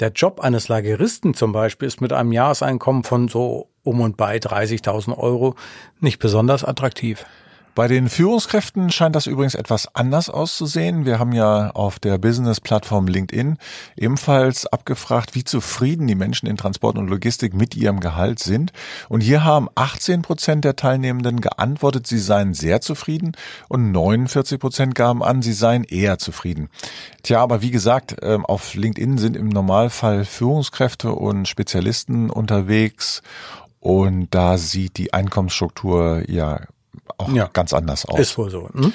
Der 0.00 0.10
Job 0.10 0.40
eines 0.40 0.68
Lageristen 0.68 1.34
zum 1.34 1.52
Beispiel 1.52 1.86
ist 1.86 2.00
mit 2.00 2.12
einem 2.12 2.32
Jahreseinkommen 2.32 3.04
von 3.04 3.28
so 3.28 3.68
um 3.82 4.00
und 4.00 4.16
bei 4.16 4.36
30.000 4.36 5.16
Euro 5.16 5.54
nicht 6.00 6.18
besonders 6.18 6.64
attraktiv. 6.64 7.26
Bei 7.76 7.86
den 7.86 8.08
Führungskräften 8.08 8.90
scheint 8.90 9.14
das 9.14 9.26
übrigens 9.26 9.54
etwas 9.54 9.94
anders 9.94 10.28
auszusehen. 10.28 11.04
Wir 11.04 11.20
haben 11.20 11.32
ja 11.32 11.70
auf 11.70 12.00
der 12.00 12.18
Business-Plattform 12.18 13.06
LinkedIn 13.06 13.58
ebenfalls 13.96 14.66
abgefragt, 14.66 15.36
wie 15.36 15.44
zufrieden 15.44 16.08
die 16.08 16.16
Menschen 16.16 16.46
in 16.48 16.56
Transport 16.56 16.98
und 16.98 17.08
Logistik 17.08 17.54
mit 17.54 17.76
ihrem 17.76 18.00
Gehalt 18.00 18.40
sind. 18.40 18.72
Und 19.08 19.20
hier 19.20 19.44
haben 19.44 19.68
18 19.76 20.22
Prozent 20.22 20.64
der 20.64 20.74
Teilnehmenden 20.74 21.40
geantwortet, 21.40 22.08
sie 22.08 22.18
seien 22.18 22.54
sehr 22.54 22.80
zufrieden 22.80 23.32
und 23.68 23.92
49 23.92 24.58
Prozent 24.58 24.96
gaben 24.96 25.22
an, 25.22 25.40
sie 25.40 25.52
seien 25.52 25.84
eher 25.84 26.18
zufrieden. 26.18 26.70
Tja, 27.22 27.40
aber 27.40 27.62
wie 27.62 27.70
gesagt, 27.70 28.16
ähm, 28.22 28.44
auf 28.44 28.74
LinkedIn 28.74 29.16
sind 29.18 29.36
im 29.36 29.48
Normalfall 29.48 30.24
Führungskräfte 30.24 31.12
und 31.12 31.46
Spezialisten 31.46 32.30
unterwegs 32.30 33.22
und 33.78 34.34
da 34.34 34.58
sieht 34.58 34.98
die 34.98 35.14
Einkommensstruktur 35.14 36.24
ja 36.28 36.60
auch 37.18 37.32
ja. 37.32 37.48
ganz 37.52 37.72
anders 37.72 38.04
aus. 38.04 38.18
Ist 38.18 38.38
wohl 38.38 38.50
so. 38.50 38.68
Hm? 38.72 38.92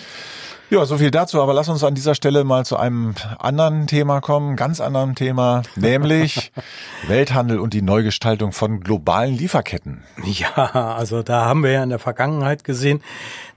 Ja, 0.72 0.84
so 0.86 0.98
viel 0.98 1.12
dazu. 1.12 1.41
Aber 1.41 1.53
lass 1.53 1.69
uns 1.69 1.84
an 1.84 1.93
dieser 1.93 2.15
Stelle 2.15 2.43
mal 2.43 2.65
zu 2.65 2.77
einem 2.77 3.13
anderen 3.38 3.86
Thema 3.86 4.19
kommen, 4.19 4.55
ganz 4.55 4.81
anderen 4.81 5.13
Thema, 5.13 5.62
nämlich 5.75 6.51
Welthandel 7.07 7.60
und 7.60 7.74
die 7.74 7.84
Neugestaltung 7.84 8.51
von 8.51 8.79
globalen 8.79 9.36
Lieferketten. 9.36 10.03
Ja, 10.24 10.95
also 10.98 11.22
da 11.22 11.45
haben 11.45 11.63
wir 11.63 11.72
ja 11.72 11.84
in 11.84 11.89
der 11.89 12.00
Vergangenheit 12.00 12.63
gesehen, 12.63 13.01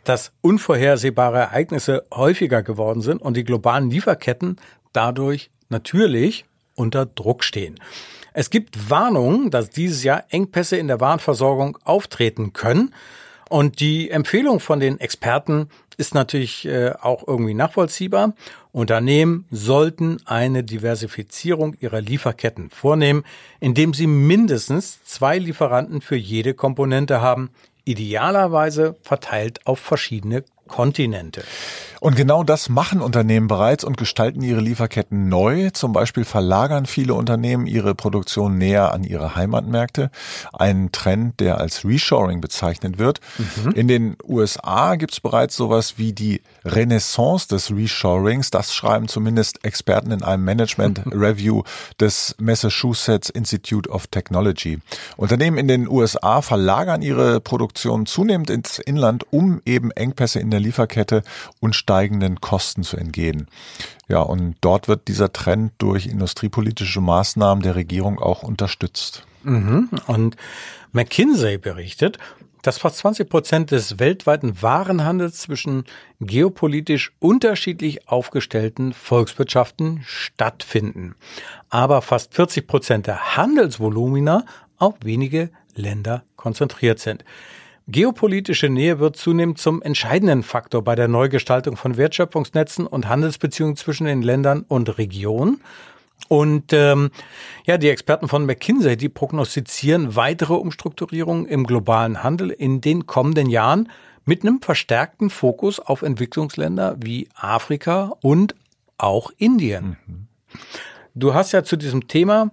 dass 0.05 0.33
unvorhersehbare 0.43 1.39
Ereignisse 1.39 2.05
häufiger 2.13 2.63
geworden 2.63 3.01
sind 3.01 3.23
und 3.23 3.37
die 3.37 3.45
globalen 3.45 3.91
Lieferketten 3.91 4.57
dadurch 4.93 5.51
natürlich 5.71 6.45
unter 6.75 7.07
Druck 7.07 7.43
stehen. 7.43 7.81
Es 8.33 8.51
gibt 8.51 8.91
Warnungen, 8.91 9.51
dass 9.51 9.71
dieses 9.71 10.05
Jahr 10.05 10.25
Engpässe 10.29 10.77
in 10.77 10.89
der 10.89 11.01
Warenversorgung 11.01 11.79
auftreten 11.85 12.53
können. 12.53 12.95
Und 13.49 13.81
die 13.81 14.11
Empfehlung 14.11 14.61
von 14.61 14.81
den 14.81 15.01
Experten 15.01 15.69
ist 15.97 16.15
natürlich 16.15 16.67
äh, 16.67 16.93
auch 17.01 17.27
irgendwie 17.27 17.55
nachvollziehbar. 17.55 18.35
Unternehmen 18.73 19.47
sollten 19.51 20.19
eine 20.27 20.63
Diversifizierung 20.63 21.77
ihrer 21.81 22.01
Lieferketten 22.01 22.71
vornehmen, 22.71 23.25
indem 23.59 23.95
sie 23.95 24.07
mindestens 24.07 25.03
zwei 25.05 25.39
Lieferanten 25.39 26.01
für 26.01 26.17
jede 26.17 26.55
Komponente 26.55 27.21
haben, 27.21 27.51
idealerweise 27.85 28.97
verteilt 29.03 29.67
auf 29.67 29.81
verschiedene 29.81 30.45
Kontinente. 30.69 31.43
Und 32.01 32.15
genau 32.15 32.45
das 32.45 32.69
machen 32.69 33.01
Unternehmen 33.01 33.49
bereits 33.49 33.83
und 33.83 33.97
gestalten 33.97 34.43
ihre 34.43 34.61
Lieferketten 34.61 35.29
neu. 35.29 35.71
Zum 35.71 35.93
Beispiel 35.93 36.25
verlagern 36.25 36.87
viele 36.87 37.15
Unternehmen 37.15 37.67
ihre 37.67 37.95
Produktion 37.95 38.57
näher 38.57 38.93
an 38.93 39.03
ihre 39.03 39.35
Heimatmärkte. 39.35 40.11
Ein 40.53 40.93
Trend, 40.93 41.41
der 41.41 41.59
als 41.59 41.85
Reshoring 41.85 42.41
bezeichnet 42.41 42.99
wird. 42.99 43.21
Mhm. 43.39 43.73
In 43.73 43.89
den 43.89 44.17
USA 44.23 44.95
gibt 44.95 45.13
es 45.13 45.21
bereits 45.21 45.57
sowas 45.57 45.95
wie 45.97 46.13
die 46.13 46.41
Renaissance 46.65 47.49
des 47.49 47.73
Reshorings. 47.73 48.51
Das 48.51 48.75
schreiben 48.75 49.09
zumindest 49.09 49.65
Experten 49.65 50.13
in 50.13 50.23
einem 50.23 50.45
Management 50.45 51.03
Review 51.13 51.63
des 52.01 52.37
Massachusetts 52.39 53.29
Institute 53.29 53.91
of 53.91 54.07
Technology. 54.07 54.79
Unternehmen 55.17 55.59
in 55.59 55.67
den 55.67 55.89
USA 55.89 56.43
verlagern 56.43 57.03
ihre 57.03 57.41
Produktion 57.41 58.07
zunehmend 58.07 58.51
ins 58.51 58.79
Inland, 58.79 59.25
um 59.33 59.61
eben 59.65 59.91
Engpässe 59.91 60.39
in 60.39 60.51
der 60.59 60.65
Lieferkette 60.65 61.23
und 61.61 61.75
steigenden 61.75 62.41
Kosten 62.41 62.83
zu 62.83 62.97
entgehen. 62.97 63.47
Ja, 64.09 64.21
und 64.21 64.57
dort 64.61 64.89
wird 64.89 65.09
dieser 65.09 65.33
Trend 65.33 65.73
durch 65.79 66.07
industriepolitische 66.07 67.01
Maßnahmen 67.01 67.63
der 67.63 67.77
Regierung 67.77 68.19
auch 68.19 68.43
unterstützt. 68.43 69.25
Mhm. 69.45 69.89
Und 70.07 70.37
McKinsey 70.93 71.59
berichtet, 71.59 72.19
dass 72.63 72.79
fast 72.79 72.99
20 72.99 73.29
Prozent 73.29 73.71
des 73.71 74.01
weltweiten 74.01 74.61
Warenhandels 74.61 75.39
zwischen 75.39 75.85
geopolitisch 76.21 77.13
unterschiedlich 77.21 78.09
aufgestellten 78.09 78.93
Volkswirtschaften 78.93 80.03
stattfinden. 80.05 81.15
Aber 81.71 82.03
fast 82.03 82.35
40 82.35 82.67
Prozent 82.67 83.07
der 83.07 83.37
Handelsvolumina 83.37 84.45
auf 84.77 84.95
wenige 85.03 85.51
Länder 85.77 86.25
konzentriert 86.37 86.99
sind. 86.99 87.25
Geopolitische 87.91 88.69
Nähe 88.69 88.99
wird 88.99 89.17
zunehmend 89.17 89.57
zum 89.57 89.81
entscheidenden 89.81 90.43
Faktor 90.43 90.85
bei 90.85 90.95
der 90.95 91.09
Neugestaltung 91.09 91.79
von 91.79 91.97
Wertschöpfungsnetzen 91.97 92.87
und 92.87 93.09
Handelsbeziehungen 93.09 93.77
zwischen 93.77 94.05
den 94.05 94.21
Ländern 94.21 94.67
und 94.69 94.99
Regionen. 94.99 95.63
Und 96.29 96.75
ähm, 96.75 97.11
ja, 97.65 97.79
die 97.79 97.89
Experten 97.89 98.29
von 98.29 98.45
McKinsey, 98.45 98.99
die 98.99 99.09
prognostizieren 99.09 100.17
weitere 100.17 100.53
Umstrukturierungen 100.53 101.47
im 101.47 101.65
globalen 101.65 102.23
Handel 102.23 102.51
in 102.51 102.83
den 102.83 103.07
kommenden 103.07 103.49
Jahren 103.49 103.89
mit 104.27 104.43
einem 104.43 104.61
verstärkten 104.61 105.31
Fokus 105.31 105.81
auf 105.81 106.03
Entwicklungsländer 106.03 106.97
wie 107.01 107.31
Afrika 107.35 108.13
und 108.21 108.55
auch 108.99 109.31
Indien. 109.39 109.97
Mhm. 110.07 110.27
Du 111.15 111.33
hast 111.33 111.53
ja 111.53 111.65
zu 111.65 111.77
diesem 111.77 112.07
Thema 112.07 112.51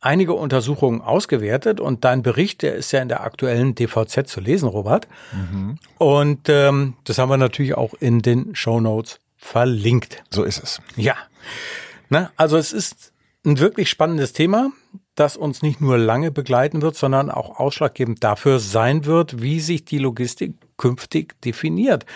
einige 0.00 0.34
Untersuchungen 0.34 1.00
ausgewertet 1.00 1.80
und 1.80 2.04
dein 2.04 2.22
Bericht, 2.22 2.62
der 2.62 2.74
ist 2.74 2.92
ja 2.92 3.02
in 3.02 3.08
der 3.08 3.22
aktuellen 3.22 3.74
DVZ 3.74 4.28
zu 4.28 4.40
lesen, 4.40 4.68
Robert. 4.68 5.08
Mhm. 5.32 5.78
Und 5.98 6.48
ähm, 6.48 6.94
das 7.04 7.18
haben 7.18 7.30
wir 7.30 7.36
natürlich 7.36 7.74
auch 7.74 7.94
in 7.94 8.22
den 8.22 8.54
Show 8.54 8.80
Notes 8.80 9.18
verlinkt. 9.36 10.22
So 10.30 10.44
ist 10.44 10.62
es. 10.62 10.80
Ja. 10.96 11.16
Na, 12.08 12.30
also 12.36 12.56
es 12.56 12.72
ist 12.72 13.12
ein 13.44 13.58
wirklich 13.58 13.90
spannendes 13.90 14.32
Thema, 14.32 14.70
das 15.14 15.36
uns 15.36 15.62
nicht 15.62 15.80
nur 15.80 15.98
lange 15.98 16.30
begleiten 16.30 16.82
wird, 16.82 16.96
sondern 16.96 17.30
auch 17.30 17.58
ausschlaggebend 17.58 18.22
dafür 18.22 18.60
sein 18.60 19.04
wird, 19.04 19.42
wie 19.42 19.60
sich 19.60 19.84
die 19.84 19.98
Logistik 19.98 20.54
künftig 20.76 21.40
definiert. 21.42 22.06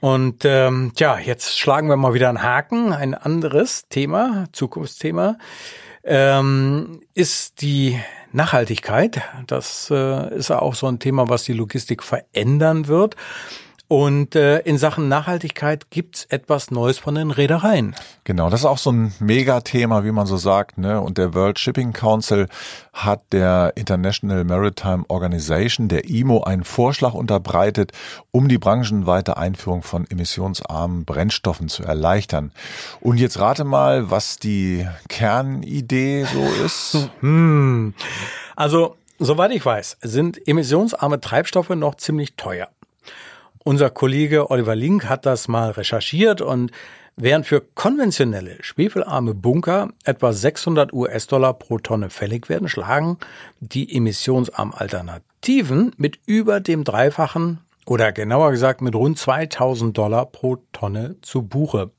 Und 0.00 0.44
ähm, 0.44 0.92
ja, 0.98 1.18
jetzt 1.18 1.58
schlagen 1.58 1.88
wir 1.88 1.96
mal 1.96 2.14
wieder 2.14 2.28
einen 2.28 2.42
Haken, 2.42 2.92
ein 2.92 3.14
anderes 3.14 3.88
Thema, 3.88 4.46
Zukunftsthema 4.52 5.36
ähm, 6.06 7.00
ist 7.14 7.60
die 7.60 8.00
Nachhaltigkeit. 8.32 9.22
Das 9.46 9.90
äh, 9.90 10.34
ist 10.34 10.50
auch 10.50 10.74
so 10.74 10.86
ein 10.86 10.98
Thema, 10.98 11.28
was 11.28 11.44
die 11.44 11.52
Logistik 11.52 12.02
verändern 12.02 12.86
wird. 12.86 13.16
Und 13.88 14.34
äh, 14.34 14.58
in 14.60 14.78
Sachen 14.78 15.08
Nachhaltigkeit 15.08 15.90
gibt's 15.90 16.24
etwas 16.24 16.72
Neues 16.72 16.98
von 16.98 17.14
den 17.14 17.30
Reedereien. 17.30 17.94
Genau, 18.24 18.50
das 18.50 18.60
ist 18.60 18.66
auch 18.66 18.78
so 18.78 18.90
ein 18.90 19.14
Megathema, 19.20 20.02
wie 20.02 20.10
man 20.10 20.26
so 20.26 20.36
sagt. 20.36 20.76
Ne? 20.76 21.00
Und 21.00 21.18
der 21.18 21.34
World 21.34 21.60
Shipping 21.60 21.92
Council 21.92 22.48
hat 22.92 23.22
der 23.30 23.72
International 23.76 24.42
Maritime 24.42 25.04
Organization, 25.06 25.88
der 25.88 26.08
IMO, 26.08 26.42
einen 26.42 26.64
Vorschlag 26.64 27.14
unterbreitet, 27.14 27.92
um 28.32 28.48
die 28.48 28.58
branchenweite 28.58 29.36
Einführung 29.36 29.82
von 29.82 30.04
emissionsarmen 30.10 31.04
Brennstoffen 31.04 31.68
zu 31.68 31.84
erleichtern. 31.84 32.50
Und 33.00 33.18
jetzt 33.18 33.38
rate 33.38 33.62
mal, 33.62 34.10
was 34.10 34.38
die 34.38 34.88
Kernidee 35.08 36.24
so 36.24 36.44
ist. 36.64 37.08
hm. 37.20 37.94
Also, 38.56 38.96
soweit 39.20 39.52
ich 39.52 39.64
weiß, 39.64 39.98
sind 40.00 40.48
emissionsarme 40.48 41.20
Treibstoffe 41.20 41.70
noch 41.70 41.94
ziemlich 41.94 42.34
teuer. 42.34 42.68
Unser 43.66 43.90
Kollege 43.90 44.48
Oliver 44.52 44.76
Link 44.76 45.08
hat 45.08 45.26
das 45.26 45.48
mal 45.48 45.72
recherchiert 45.72 46.40
und 46.40 46.70
während 47.16 47.46
für 47.46 47.60
konventionelle 47.60 48.62
schwefelarme 48.62 49.34
Bunker 49.34 49.88
etwa 50.04 50.32
600 50.32 50.92
US-Dollar 50.92 51.54
pro 51.54 51.78
Tonne 51.78 52.08
fällig 52.08 52.48
werden, 52.48 52.68
schlagen 52.68 53.18
die 53.58 53.92
emissionsarmen 53.92 54.72
Alternativen 54.72 55.90
mit 55.96 56.20
über 56.26 56.60
dem 56.60 56.84
Dreifachen 56.84 57.58
oder 57.86 58.12
genauer 58.12 58.52
gesagt 58.52 58.82
mit 58.82 58.94
rund 58.94 59.18
2000 59.18 59.98
Dollar 59.98 60.26
pro 60.26 60.58
Tonne 60.70 61.16
zu 61.22 61.42
Buche. 61.42 61.90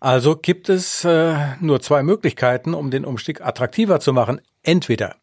Also 0.00 0.34
gibt 0.34 0.68
es 0.68 1.04
äh, 1.04 1.36
nur 1.60 1.80
zwei 1.80 2.02
Möglichkeiten, 2.02 2.74
um 2.74 2.90
den 2.90 3.04
Umstieg 3.04 3.40
attraktiver 3.40 4.00
zu 4.00 4.12
machen. 4.12 4.40
Entweder 4.64 5.14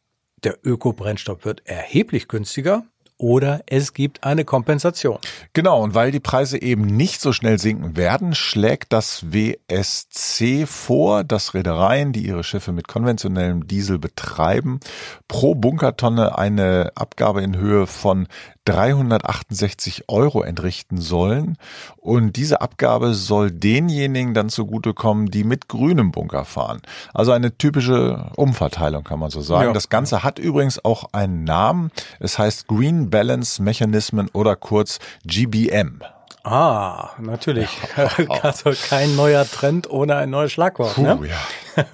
der 0.45 0.57
Ökobrennstoff 0.63 1.43
wird 1.43 1.63
erheblich 1.65 2.29
günstiger 2.29 2.85
oder 3.19 3.61
es 3.67 3.93
gibt 3.93 4.23
eine 4.23 4.45
Kompensation. 4.45 5.19
Genau, 5.53 5.83
und 5.83 5.93
weil 5.93 6.11
die 6.11 6.21
Preise 6.21 6.59
eben 6.59 6.83
nicht 6.85 7.21
so 7.21 7.33
schnell 7.33 7.59
sinken 7.59 7.97
werden, 7.97 8.33
schlägt 8.33 8.93
das 8.93 9.25
WSC 9.31 10.65
vor, 10.65 11.23
dass 11.25 11.53
Reedereien, 11.53 12.13
die 12.13 12.25
ihre 12.25 12.43
Schiffe 12.43 12.71
mit 12.71 12.87
konventionellem 12.87 13.67
Diesel 13.67 13.99
betreiben, 13.99 14.79
pro 15.27 15.53
Bunkertonne 15.53 16.37
eine 16.37 16.93
Abgabe 16.95 17.41
in 17.43 17.57
Höhe 17.57 17.85
von 17.87 18.27
368 18.69 20.05
Euro 20.07 20.43
entrichten 20.43 20.97
sollen. 20.99 21.57
Und 21.97 22.35
diese 22.35 22.61
Abgabe 22.61 23.13
soll 23.13 23.51
denjenigen 23.51 24.33
dann 24.33 24.49
zugutekommen, 24.49 25.31
die 25.31 25.43
mit 25.43 25.67
grünem 25.67 26.11
Bunker 26.11 26.45
fahren. 26.45 26.81
Also 27.13 27.31
eine 27.31 27.57
typische 27.57 28.29
Umverteilung, 28.35 29.03
kann 29.03 29.19
man 29.19 29.29
so 29.29 29.41
sagen. 29.41 29.67
Ja. 29.67 29.73
Das 29.73 29.89
Ganze 29.89 30.23
hat 30.23 30.39
übrigens 30.39 30.83
auch 30.83 31.13
einen 31.13 31.43
Namen. 31.43 31.91
Es 32.19 32.37
heißt 32.37 32.67
Green 32.67 33.09
Balance 33.09 33.61
Mechanism 33.61 34.21
oder 34.33 34.55
kurz 34.55 34.99
GBM. 35.25 36.01
Ah, 36.43 37.11
natürlich. 37.19 37.69
also 38.41 38.71
kein 38.89 39.15
neuer 39.15 39.45
Trend 39.49 39.89
ohne 39.89 40.15
ein 40.15 40.29
neues 40.29 40.51
Schlagwort. 40.51 40.95
Puh, 40.95 41.01
ne? 41.01 41.19
ja. 41.27 41.85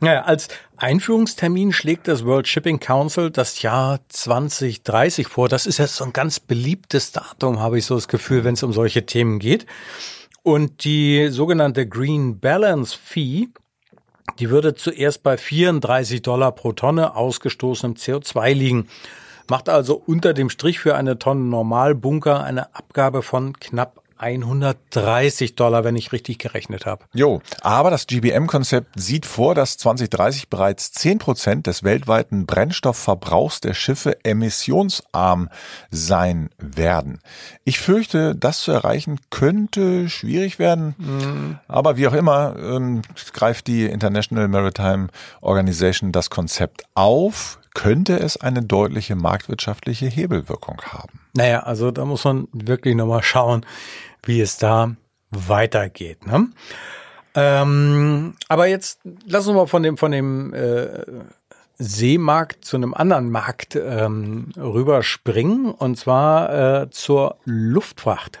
naja, 0.00 0.22
als 0.22 0.48
Einführungstermin 0.76 1.72
schlägt 1.72 2.08
das 2.08 2.24
World 2.24 2.46
Shipping 2.46 2.80
Council 2.80 3.30
das 3.30 3.62
Jahr 3.62 4.00
2030 4.08 5.26
vor. 5.26 5.48
Das 5.48 5.66
ist 5.66 5.78
jetzt 5.78 5.96
so 5.96 6.04
ein 6.04 6.12
ganz 6.12 6.40
beliebtes 6.40 7.12
Datum, 7.12 7.60
habe 7.60 7.78
ich 7.78 7.86
so 7.86 7.94
das 7.94 8.08
Gefühl, 8.08 8.44
wenn 8.44 8.54
es 8.54 8.62
um 8.62 8.72
solche 8.72 9.06
Themen 9.06 9.38
geht. 9.38 9.66
Und 10.42 10.84
die 10.84 11.28
sogenannte 11.28 11.88
Green 11.88 12.38
Balance 12.38 12.96
Fee, 13.02 13.48
die 14.38 14.50
würde 14.50 14.74
zuerst 14.74 15.22
bei 15.22 15.38
34 15.38 16.20
Dollar 16.20 16.52
pro 16.52 16.72
Tonne 16.72 17.16
ausgestoßenem 17.16 17.96
CO2 17.96 18.52
liegen. 18.52 18.88
Macht 19.48 19.68
also 19.68 20.02
unter 20.06 20.34
dem 20.34 20.50
Strich 20.50 20.78
für 20.78 20.94
eine 20.94 21.18
Tonne 21.18 21.42
Normalbunker 21.42 22.42
eine 22.42 22.74
Abgabe 22.74 23.22
von 23.22 23.58
knapp 23.58 24.04
130 24.24 25.54
Dollar, 25.54 25.84
wenn 25.84 25.96
ich 25.96 26.12
richtig 26.12 26.38
gerechnet 26.38 26.86
habe. 26.86 27.04
Jo, 27.12 27.42
aber 27.60 27.90
das 27.90 28.06
GBM-Konzept 28.06 28.98
sieht 28.98 29.26
vor, 29.26 29.54
dass 29.54 29.76
2030 29.76 30.48
bereits 30.48 30.92
10 30.92 31.18
Prozent 31.18 31.66
des 31.66 31.82
weltweiten 31.82 32.46
Brennstoffverbrauchs 32.46 33.60
der 33.60 33.74
Schiffe 33.74 34.24
emissionsarm 34.24 35.50
sein 35.90 36.48
werden. 36.58 37.20
Ich 37.64 37.80
fürchte, 37.80 38.34
das 38.34 38.60
zu 38.60 38.72
erreichen 38.72 39.20
könnte 39.30 40.08
schwierig 40.08 40.58
werden. 40.58 40.94
Mhm. 40.98 41.58
Aber 41.68 41.96
wie 41.96 42.06
auch 42.06 42.14
immer, 42.14 42.56
ähm, 42.58 43.02
greift 43.32 43.66
die 43.66 43.84
International 43.84 44.48
Maritime 44.48 45.08
Organization 45.40 46.12
das 46.12 46.30
Konzept 46.30 46.84
auf, 46.94 47.58
könnte 47.74 48.18
es 48.18 48.36
eine 48.36 48.62
deutliche 48.62 49.16
marktwirtschaftliche 49.16 50.06
Hebelwirkung 50.06 50.80
haben. 50.82 51.20
Naja, 51.34 51.60
also 51.64 51.90
da 51.90 52.04
muss 52.04 52.24
man 52.24 52.48
wirklich 52.52 52.94
nochmal 52.94 53.22
schauen, 53.22 53.66
wie 54.22 54.40
es 54.40 54.56
da 54.56 54.96
weitergeht. 55.30 56.26
Ne? 56.26 56.48
Ähm, 57.34 58.34
aber 58.48 58.66
jetzt 58.66 59.00
lass 59.26 59.46
uns 59.46 59.56
mal 59.56 59.66
von 59.66 59.82
dem, 59.82 59.96
von 59.96 60.12
dem 60.12 60.54
äh, 60.54 61.04
Seemarkt 61.76 62.64
zu 62.64 62.76
einem 62.76 62.94
anderen 62.94 63.30
Markt 63.30 63.74
ähm, 63.76 64.52
rüberspringen, 64.56 65.72
und 65.72 65.98
zwar 65.98 66.82
äh, 66.82 66.90
zur 66.90 67.38
Luftfracht. 67.44 68.40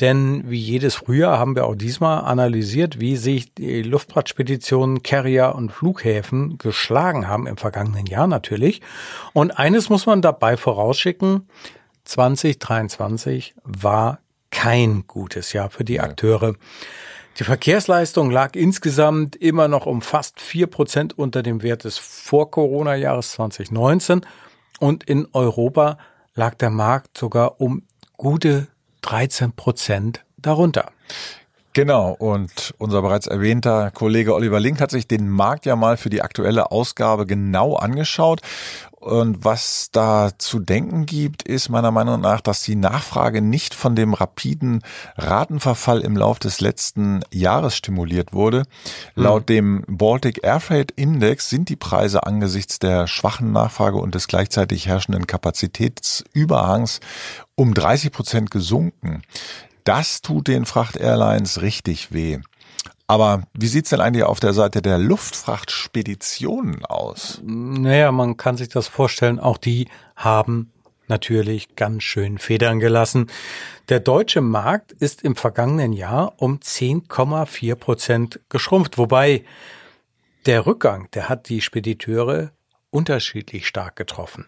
Denn 0.00 0.50
wie 0.50 0.58
jedes 0.58 0.94
Frühjahr 0.94 1.38
haben 1.38 1.56
wir 1.56 1.64
auch 1.66 1.74
diesmal 1.74 2.24
analysiert, 2.24 3.00
wie 3.00 3.16
sich 3.16 3.54
die 3.54 3.82
Luftfahrtspeditionen, 3.82 5.02
Carrier 5.02 5.54
und 5.54 5.72
Flughäfen 5.72 6.58
geschlagen 6.58 7.28
haben 7.28 7.46
im 7.46 7.56
vergangenen 7.56 8.04
Jahr 8.04 8.26
natürlich. 8.26 8.82
Und 9.32 9.58
eines 9.58 9.88
muss 9.88 10.04
man 10.04 10.20
dabei 10.20 10.58
vorausschicken, 10.58 11.48
2023 12.04 13.54
war 13.64 14.20
kein 14.50 15.06
gutes 15.06 15.54
Jahr 15.54 15.70
für 15.70 15.84
die 15.84 16.00
Akteure. 16.00 16.54
Die 17.38 17.44
Verkehrsleistung 17.44 18.30
lag 18.30 18.54
insgesamt 18.54 19.34
immer 19.36 19.66
noch 19.66 19.86
um 19.86 20.02
fast 20.02 20.40
vier 20.40 20.66
Prozent 20.66 21.18
unter 21.18 21.42
dem 21.42 21.62
Wert 21.62 21.84
des 21.84 21.96
Vor-Corona-Jahres 21.96 23.32
2019 23.32 24.26
und 24.78 25.04
in 25.04 25.26
Europa 25.32 25.98
lag 26.34 26.54
der 26.54 26.70
Markt 26.70 27.16
sogar 27.16 27.60
um 27.60 27.82
gute 28.16 28.68
13 29.06 29.52
Prozent 29.52 30.24
darunter. 30.36 30.90
Genau, 31.72 32.12
und 32.12 32.74
unser 32.78 33.02
bereits 33.02 33.26
erwähnter 33.26 33.90
Kollege 33.90 34.34
Oliver 34.34 34.58
Link 34.58 34.80
hat 34.80 34.90
sich 34.90 35.06
den 35.06 35.28
Markt 35.28 35.66
ja 35.66 35.76
mal 35.76 35.98
für 35.98 36.08
die 36.08 36.22
aktuelle 36.22 36.70
Ausgabe 36.70 37.26
genau 37.26 37.76
angeschaut. 37.76 38.40
Und 39.06 39.44
was 39.44 39.90
da 39.92 40.30
zu 40.36 40.58
denken 40.58 41.06
gibt, 41.06 41.44
ist 41.44 41.68
meiner 41.68 41.92
Meinung 41.92 42.20
nach, 42.20 42.40
dass 42.40 42.62
die 42.62 42.74
Nachfrage 42.74 43.40
nicht 43.40 43.74
von 43.74 43.94
dem 43.94 44.14
rapiden 44.14 44.82
Ratenverfall 45.16 46.00
im 46.00 46.16
Lauf 46.16 46.38
des 46.38 46.60
letzten 46.60 47.22
Jahres 47.30 47.76
stimuliert 47.76 48.32
wurde. 48.32 48.64
Mhm. 49.14 49.22
Laut 49.22 49.48
dem 49.48 49.84
Baltic 49.86 50.42
Airfreight 50.42 50.90
Index 50.92 51.50
sind 51.50 51.68
die 51.68 51.76
Preise 51.76 52.26
angesichts 52.26 52.78
der 52.78 53.06
schwachen 53.06 53.52
Nachfrage 53.52 53.98
und 53.98 54.14
des 54.14 54.26
gleichzeitig 54.26 54.88
herrschenden 54.88 55.26
Kapazitätsüberhangs 55.28 57.00
um 57.56 57.74
30 57.74 58.12
Prozent 58.12 58.50
gesunken. 58.50 59.22
Das 59.84 60.20
tut 60.22 60.48
den 60.48 60.66
Fracht-Airlines 60.66 61.62
richtig 61.62 62.12
weh. 62.12 62.38
Aber 63.08 63.42
wie 63.54 63.68
sieht's 63.68 63.90
denn 63.90 64.00
eigentlich 64.00 64.24
auf 64.24 64.40
der 64.40 64.52
Seite 64.52 64.82
der 64.82 64.98
Luftfrachtspeditionen 64.98 66.84
aus? 66.84 67.40
Naja, 67.44 68.10
man 68.12 68.36
kann 68.36 68.56
sich 68.56 68.68
das 68.68 68.88
vorstellen, 68.88 69.38
auch 69.38 69.58
die 69.58 69.88
haben 70.16 70.72
natürlich 71.08 71.76
ganz 71.76 72.02
schön 72.02 72.38
Federn 72.38 72.80
gelassen. 72.80 73.28
Der 73.88 74.00
deutsche 74.00 74.40
Markt 74.40 74.90
ist 74.90 75.22
im 75.22 75.36
vergangenen 75.36 75.92
Jahr 75.92 76.34
um 76.38 76.58
10,4 76.58 77.76
Prozent 77.76 78.40
geschrumpft, 78.48 78.98
wobei 78.98 79.44
der 80.46 80.66
Rückgang, 80.66 81.08
der 81.12 81.28
hat 81.28 81.48
die 81.48 81.60
Spediteure 81.60 82.50
unterschiedlich 82.90 83.66
stark 83.66 83.94
getroffen. 83.94 84.46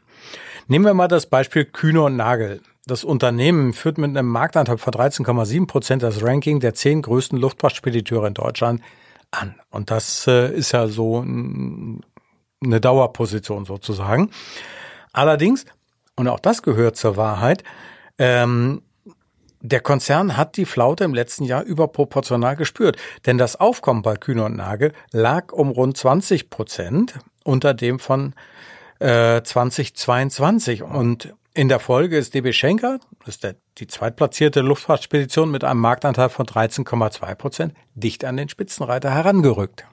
Nehmen 0.66 0.84
wir 0.84 0.94
mal 0.94 1.08
das 1.08 1.26
Beispiel 1.26 1.64
Kühne 1.64 2.02
und 2.02 2.16
Nagel. 2.16 2.60
Das 2.88 3.04
Unternehmen 3.04 3.74
führt 3.74 3.98
mit 3.98 4.16
einem 4.16 4.28
Marktanteil 4.28 4.78
von 4.78 4.94
13,7 4.94 5.66
Prozent 5.66 6.02
das 6.02 6.22
Ranking 6.22 6.58
der 6.58 6.72
zehn 6.72 7.02
größten 7.02 7.38
Luftfahrtspediteure 7.38 8.26
in 8.26 8.32
Deutschland 8.32 8.80
an. 9.30 9.56
Und 9.68 9.90
das 9.90 10.26
äh, 10.26 10.50
ist 10.54 10.72
ja 10.72 10.88
so 10.88 11.20
eine 11.20 12.00
Dauerposition 12.80 13.66
sozusagen. 13.66 14.30
Allerdings, 15.12 15.66
und 16.16 16.28
auch 16.28 16.40
das 16.40 16.62
gehört 16.62 16.96
zur 16.96 17.18
Wahrheit, 17.18 17.62
ähm, 18.16 18.80
der 19.60 19.80
Konzern 19.80 20.38
hat 20.38 20.56
die 20.56 20.64
Flaute 20.64 21.04
im 21.04 21.12
letzten 21.12 21.44
Jahr 21.44 21.64
überproportional 21.64 22.56
gespürt, 22.56 22.96
denn 23.26 23.36
das 23.36 23.56
Aufkommen 23.56 24.00
bei 24.00 24.16
Kühne 24.16 24.44
und 24.44 24.56
Nagel 24.56 24.94
lag 25.12 25.52
um 25.52 25.68
rund 25.68 25.98
20 25.98 26.48
Prozent 26.48 27.18
unter 27.44 27.74
dem 27.74 27.98
von 27.98 28.32
äh, 28.98 29.42
2022 29.42 30.84
und 30.84 31.34
in 31.54 31.68
der 31.68 31.80
Folge 31.80 32.16
ist 32.16 32.34
DB 32.34 32.52
Schenker, 32.52 33.00
das 33.20 33.36
ist 33.36 33.44
der, 33.44 33.56
die 33.78 33.86
zweitplatzierte 33.86 34.60
Luftfahrtspedition 34.60 35.50
mit 35.50 35.64
einem 35.64 35.80
Marktanteil 35.80 36.28
von 36.28 36.46
13,2 36.46 37.34
Prozent, 37.34 37.74
dicht 37.94 38.24
an 38.24 38.36
den 38.36 38.48
Spitzenreiter 38.48 39.10
herangerückt. 39.10 39.84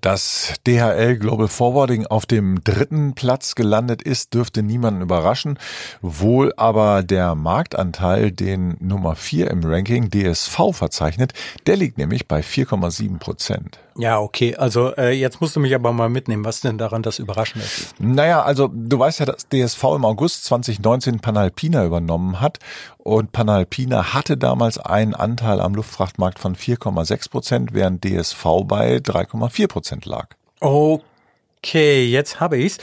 Dass 0.00 0.54
DHL 0.66 1.16
Global 1.18 1.48
Forwarding 1.48 2.06
auf 2.06 2.26
dem 2.26 2.62
dritten 2.64 3.14
Platz 3.14 3.54
gelandet 3.54 4.02
ist, 4.02 4.34
dürfte 4.34 4.62
niemanden 4.62 5.02
überraschen. 5.02 5.58
Wohl 6.02 6.52
aber 6.56 7.02
der 7.02 7.34
Marktanteil, 7.34 8.30
den 8.32 8.76
Nummer 8.80 9.16
vier 9.16 9.50
im 9.50 9.64
Ranking 9.64 10.10
DSV 10.10 10.72
verzeichnet, 10.72 11.32
der 11.66 11.76
liegt 11.76 11.98
nämlich 11.98 12.28
bei 12.28 12.40
4,7 12.40 13.18
Prozent. 13.18 13.78
Ja, 13.98 14.20
okay. 14.20 14.54
Also 14.54 14.94
äh, 14.96 15.10
jetzt 15.10 15.40
musst 15.40 15.56
du 15.56 15.60
mich 15.60 15.74
aber 15.74 15.92
mal 15.92 16.08
mitnehmen. 16.08 16.44
Was 16.44 16.60
denn 16.60 16.78
daran 16.78 17.02
das 17.02 17.18
Überraschende 17.18 17.66
ist? 17.66 17.94
Naja, 17.98 18.42
also 18.42 18.68
du 18.72 18.96
weißt 18.96 19.18
ja, 19.20 19.26
dass 19.26 19.48
DSV 19.48 19.82
im 19.96 20.04
August 20.04 20.44
2019 20.44 21.18
Panalpina 21.18 21.84
übernommen 21.84 22.40
hat 22.40 22.60
und 23.08 23.32
Panalpina 23.32 24.12
hatte 24.12 24.36
damals 24.36 24.78
einen 24.78 25.14
Anteil 25.14 25.60
am 25.60 25.74
Luftfrachtmarkt 25.74 26.38
von 26.38 26.54
4,6 26.54 27.30
Prozent, 27.30 27.72
während 27.72 28.04
DSV 28.04 28.44
bei 28.64 28.96
3,4 28.96 29.66
Prozent 29.66 30.06
lag. 30.06 30.28
Okay, 30.60 32.04
jetzt 32.04 32.38
habe 32.38 32.58
ich's. 32.58 32.78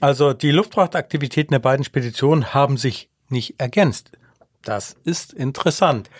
Also 0.00 0.34
die 0.34 0.50
Luftfrachtaktivitäten 0.50 1.52
der 1.52 1.60
beiden 1.60 1.84
Speditionen 1.84 2.52
haben 2.52 2.76
sich 2.76 3.08
nicht 3.28 3.54
ergänzt. 3.58 4.10
Das 4.62 4.96
ist 5.04 5.32
interessant. 5.32 6.10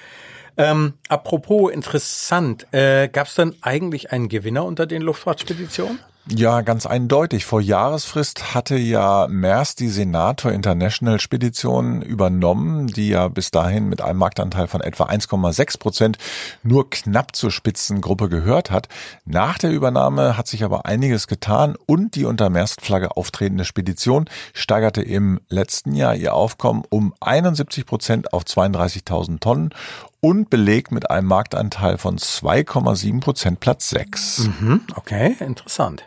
Ähm, 0.57 0.95
apropos 1.09 1.73
interessant, 1.73 2.67
äh, 2.73 3.09
gab 3.09 3.27
es 3.27 3.35
denn 3.35 3.57
eigentlich 3.61 4.13
einen 4.13 4.29
Gewinner 4.29 4.65
unter 4.65 4.87
den 4.87 5.03
Luftfahrtspeditionen? 5.03 5.99
Ja, 6.27 6.63
ganz 6.63 6.87
eindeutig. 6.87 7.45
Vor 7.45 7.61
Jahresfrist 7.61 8.55
hatte 8.55 8.77
ja 8.77 9.27
Maersk 9.29 9.77
die 9.77 9.91
Senator 9.91 10.53
International 10.53 11.21
Spedition 11.21 12.01
übernommen, 12.01 12.87
die 12.87 13.11
ja 13.11 13.29
bis 13.29 13.51
dahin 13.51 13.91
mit 13.91 14.01
einem 14.01 14.21
Marktanteil 14.21 14.67
von 14.67 14.81
etwa 14.81 15.05
1,6 15.05 15.79
Prozent 15.79 16.19
nur 16.63 16.89
knapp 16.89 17.37
zur 17.37 17.51
Spitzengruppe 17.51 18.31
gehört 18.31 18.71
hat. 18.71 18.89
Nach 19.27 19.59
der 19.59 19.71
Übernahme 19.71 20.39
hat 20.39 20.49
sich 20.49 20.65
aber 20.65 20.87
einiges 20.87 21.27
getan 21.27 21.77
und 21.85 22.15
die 22.15 22.25
unter 22.25 22.49
Maersk-Flagge 22.49 23.19
auftretende 23.19 23.67
Spedition 23.67 24.25
steigerte 24.55 25.03
im 25.03 25.41
letzten 25.51 25.95
Jahr 25.95 26.15
ihr 26.15 26.33
Aufkommen 26.33 26.85
um 26.89 27.13
71 27.21 27.85
Prozent 27.85 28.33
auf 28.33 28.45
32.000 28.45 29.41
Tonnen 29.41 29.75
und 30.21 30.49
belegt 30.49 30.91
mit 30.91 31.11
einem 31.11 31.29
Marktanteil 31.29 31.99
von 31.99 32.17
2,7 32.17 33.21
Prozent 33.21 33.61
Platz 33.61 33.91
6. 33.91 34.49
Mhm, 34.59 34.81
okay, 34.97 35.37
interessant. 35.39 36.05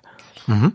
Mhm. 0.48 0.74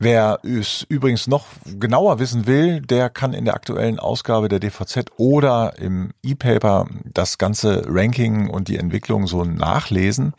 Wer 0.00 0.38
es 0.44 0.86
übrigens 0.88 1.26
noch 1.26 1.46
genauer 1.64 2.20
wissen 2.20 2.46
will, 2.46 2.80
der 2.80 3.10
kann 3.10 3.32
in 3.32 3.44
der 3.44 3.54
aktuellen 3.54 3.98
Ausgabe 3.98 4.48
der 4.48 4.60
DVZ 4.60 5.06
oder 5.16 5.72
im 5.76 6.12
E-Paper 6.22 6.86
das 7.04 7.36
ganze 7.36 7.82
Ranking 7.88 8.48
und 8.48 8.68
die 8.68 8.76
Entwicklung 8.76 9.26
so 9.26 9.42
nachlesen. 9.42 10.34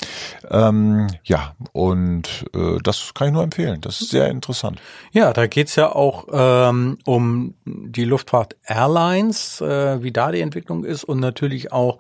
Ähm, 0.50 1.08
ja, 1.26 1.56
und 1.74 2.45
äh, 2.56 2.78
das 2.82 3.13
kann 3.13 3.28
ich 3.28 3.34
nur 3.34 3.43
empfehlen. 3.43 3.82
Das 3.82 4.00
ist 4.00 4.12
sehr 4.12 4.30
interessant. 4.30 4.80
Ja, 5.12 5.34
da 5.34 5.45
geht's 5.45 5.76
ja 5.76 5.93
auch 5.93 6.28
ähm, 6.32 6.98
um 7.06 7.54
die 7.65 8.06
Luftfahrt 8.06 8.56
Airlines, 8.65 9.60
äh, 9.60 10.02
wie 10.02 10.13
da 10.13 10.32
die 10.32 10.39
Entwicklung 10.39 10.86
ist 10.86 11.04
und 11.04 11.19
natürlich 11.19 11.74
auch 11.74 11.98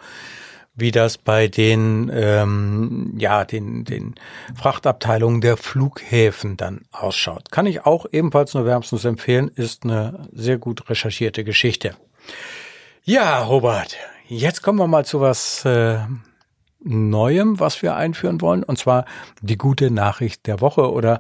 wie 0.79 0.91
das 0.91 1.17
bei 1.17 1.47
den 1.47 2.11
ähm, 2.13 3.13
ja 3.17 3.45
den 3.45 3.85
den 3.85 4.15
Frachtabteilungen 4.55 5.41
der 5.41 5.57
Flughäfen 5.57 6.57
dann 6.57 6.81
ausschaut. 6.91 7.51
Kann 7.51 7.65
ich 7.65 7.85
auch 7.85 8.05
ebenfalls 8.11 8.53
nur 8.53 8.65
wärmstens 8.65 9.05
empfehlen, 9.05 9.49
ist 9.53 9.83
eine 9.83 10.27
sehr 10.31 10.57
gut 10.57 10.89
recherchierte 10.89 11.43
Geschichte. 11.43 11.95
Ja, 13.03 13.43
Robert, 13.43 13.97
jetzt 14.27 14.61
kommen 14.61 14.79
wir 14.79 14.87
mal 14.87 15.05
zu 15.05 15.21
was 15.21 15.65
äh, 15.65 15.99
Neuem, 16.81 17.59
was 17.59 17.81
wir 17.81 17.95
einführen 17.95 18.39
wollen, 18.39 18.63
und 18.63 18.77
zwar 18.77 19.05
die 19.41 19.57
gute 19.57 19.91
Nachricht 19.91 20.47
der 20.47 20.61
Woche 20.61 20.91
oder 20.91 21.19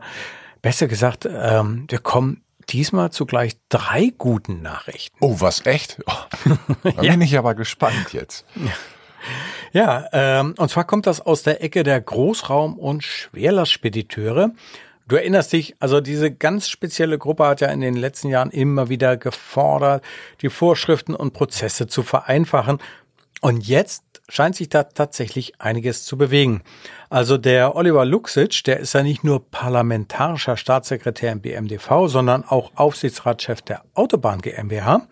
besser 0.61 0.87
gesagt, 0.87 1.27
ähm, 1.29 1.85
wir 1.89 1.99
kommen 1.99 2.43
diesmal 2.69 3.11
zu 3.11 3.25
gleich 3.25 3.57
drei 3.67 4.13
guten 4.17 4.61
Nachrichten. 4.61 5.17
Oh, 5.19 5.35
was 5.39 5.65
echt? 5.65 5.99
Oh, 6.05 6.49
da 6.83 6.89
ja. 7.01 7.11
bin 7.11 7.21
ich 7.21 7.37
aber 7.37 7.55
gespannt 7.55 8.13
jetzt. 8.13 8.45
Ja. 8.55 8.71
Ja, 9.73 10.05
ähm, 10.11 10.55
und 10.57 10.69
zwar 10.69 10.85
kommt 10.85 11.07
das 11.07 11.21
aus 11.21 11.43
der 11.43 11.63
Ecke 11.63 11.83
der 11.83 12.01
Großraum- 12.01 12.77
und 12.77 13.03
Schwerlastspediteure. 13.03 14.51
Du 15.07 15.15
erinnerst 15.15 15.53
dich, 15.53 15.75
also 15.79 16.01
diese 16.01 16.31
ganz 16.31 16.69
spezielle 16.69 17.17
Gruppe 17.17 17.47
hat 17.47 17.61
ja 17.61 17.69
in 17.69 17.81
den 17.81 17.95
letzten 17.95 18.29
Jahren 18.29 18.51
immer 18.51 18.89
wieder 18.89 19.17
gefordert, 19.17 20.03
die 20.41 20.49
Vorschriften 20.49 21.15
und 21.15 21.33
Prozesse 21.33 21.87
zu 21.87 22.03
vereinfachen. 22.03 22.77
Und 23.41 23.67
jetzt 23.67 24.03
scheint 24.29 24.55
sich 24.55 24.69
da 24.69 24.83
tatsächlich 24.83 25.59
einiges 25.59 26.05
zu 26.05 26.17
bewegen. 26.17 26.61
Also 27.09 27.37
der 27.37 27.75
Oliver 27.75 28.05
Luxic, 28.05 28.63
der 28.65 28.79
ist 28.79 28.93
ja 28.93 29.01
nicht 29.01 29.23
nur 29.23 29.49
parlamentarischer 29.49 30.57
Staatssekretär 30.57 31.31
im 31.31 31.41
BMDV, 31.41 32.07
sondern 32.07 32.43
auch 32.43 32.71
Aufsichtsratschef 32.75 33.61
der 33.63 33.83
Autobahn 33.95 34.41
GmbH. 34.41 35.07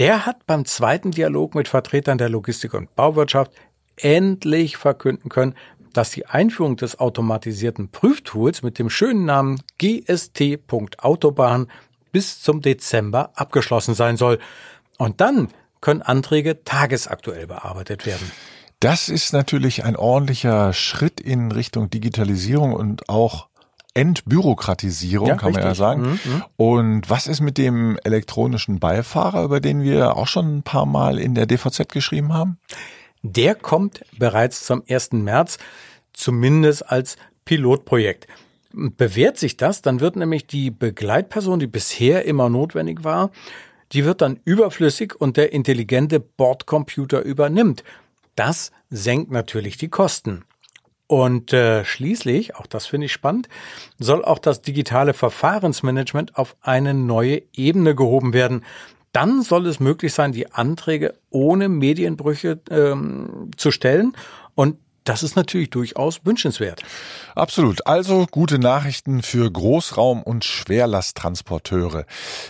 Der 0.00 0.24
hat 0.24 0.46
beim 0.46 0.64
zweiten 0.64 1.10
Dialog 1.10 1.54
mit 1.54 1.68
Vertretern 1.68 2.16
der 2.16 2.30
Logistik 2.30 2.72
und 2.72 2.96
Bauwirtschaft 2.96 3.52
endlich 3.96 4.78
verkünden 4.78 5.28
können, 5.28 5.54
dass 5.92 6.08
die 6.08 6.24
Einführung 6.24 6.76
des 6.76 6.98
automatisierten 6.98 7.90
Prüftools 7.90 8.62
mit 8.62 8.78
dem 8.78 8.88
schönen 8.88 9.26
Namen 9.26 9.60
GST.Autobahn 9.76 11.70
bis 12.12 12.40
zum 12.40 12.62
Dezember 12.62 13.32
abgeschlossen 13.34 13.94
sein 13.94 14.16
soll. 14.16 14.38
Und 14.96 15.20
dann 15.20 15.48
können 15.82 16.00
Anträge 16.00 16.64
tagesaktuell 16.64 17.46
bearbeitet 17.46 18.06
werden. 18.06 18.32
Das 18.80 19.10
ist 19.10 19.34
natürlich 19.34 19.84
ein 19.84 19.96
ordentlicher 19.96 20.72
Schritt 20.72 21.20
in 21.20 21.52
Richtung 21.52 21.90
Digitalisierung 21.90 22.72
und 22.72 23.10
auch 23.10 23.49
Entbürokratisierung, 24.00 25.28
ja, 25.28 25.34
kann 25.36 25.52
man 25.52 25.62
ja 25.62 25.74
sagen. 25.74 26.02
Mhm, 26.02 26.08
mhm, 26.08 26.44
und 26.56 27.10
was 27.10 27.26
ist 27.26 27.40
mit 27.40 27.58
dem 27.58 27.98
elektronischen 28.04 28.80
Beifahrer, 28.80 29.44
über 29.44 29.60
den 29.60 29.82
wir 29.82 30.16
auch 30.16 30.26
schon 30.26 30.58
ein 30.58 30.62
paar 30.62 30.86
Mal 30.86 31.18
in 31.18 31.34
der 31.34 31.46
DVZ 31.46 31.88
geschrieben 31.88 32.32
haben? 32.32 32.58
Der 33.22 33.54
kommt 33.54 34.02
bereits 34.18 34.64
zum 34.64 34.82
1. 34.88 35.12
März, 35.12 35.58
zumindest 36.12 36.90
als 36.90 37.16
Pilotprojekt. 37.44 38.26
Bewährt 38.72 39.36
sich 39.36 39.56
das, 39.56 39.82
dann 39.82 40.00
wird 40.00 40.16
nämlich 40.16 40.46
die 40.46 40.70
Begleitperson, 40.70 41.58
die 41.58 41.66
bisher 41.66 42.24
immer 42.24 42.48
notwendig 42.48 43.04
war, 43.04 43.30
die 43.92 44.04
wird 44.04 44.22
dann 44.22 44.38
überflüssig 44.44 45.20
und 45.20 45.36
der 45.36 45.52
intelligente 45.52 46.20
Bordcomputer 46.20 47.22
übernimmt. 47.22 47.82
Das 48.36 48.70
senkt 48.88 49.30
natürlich 49.30 49.76
die 49.76 49.88
Kosten. 49.88 50.44
Und 51.10 51.52
äh, 51.52 51.84
schließlich, 51.84 52.54
auch 52.54 52.68
das 52.68 52.86
finde 52.86 53.06
ich 53.06 53.12
spannend, 53.12 53.48
soll 53.98 54.24
auch 54.24 54.38
das 54.38 54.62
digitale 54.62 55.12
Verfahrensmanagement 55.12 56.36
auf 56.36 56.54
eine 56.60 56.94
neue 56.94 57.42
Ebene 57.52 57.96
gehoben 57.96 58.32
werden. 58.32 58.64
Dann 59.10 59.42
soll 59.42 59.66
es 59.66 59.80
möglich 59.80 60.14
sein, 60.14 60.30
die 60.30 60.52
Anträge 60.52 61.14
ohne 61.28 61.68
Medienbrüche 61.68 62.60
ähm, 62.70 63.50
zu 63.56 63.72
stellen. 63.72 64.12
Und 64.54 64.76
das 65.04 65.22
ist 65.22 65.36
natürlich 65.36 65.70
durchaus 65.70 66.20
wünschenswert. 66.24 66.82
Absolut. 67.34 67.86
Also 67.86 68.26
gute 68.30 68.58
Nachrichten 68.58 69.22
für 69.22 69.50
Großraum- 69.50 70.22
und 70.22 70.44
Schwerlasttransporteure. 70.44 72.04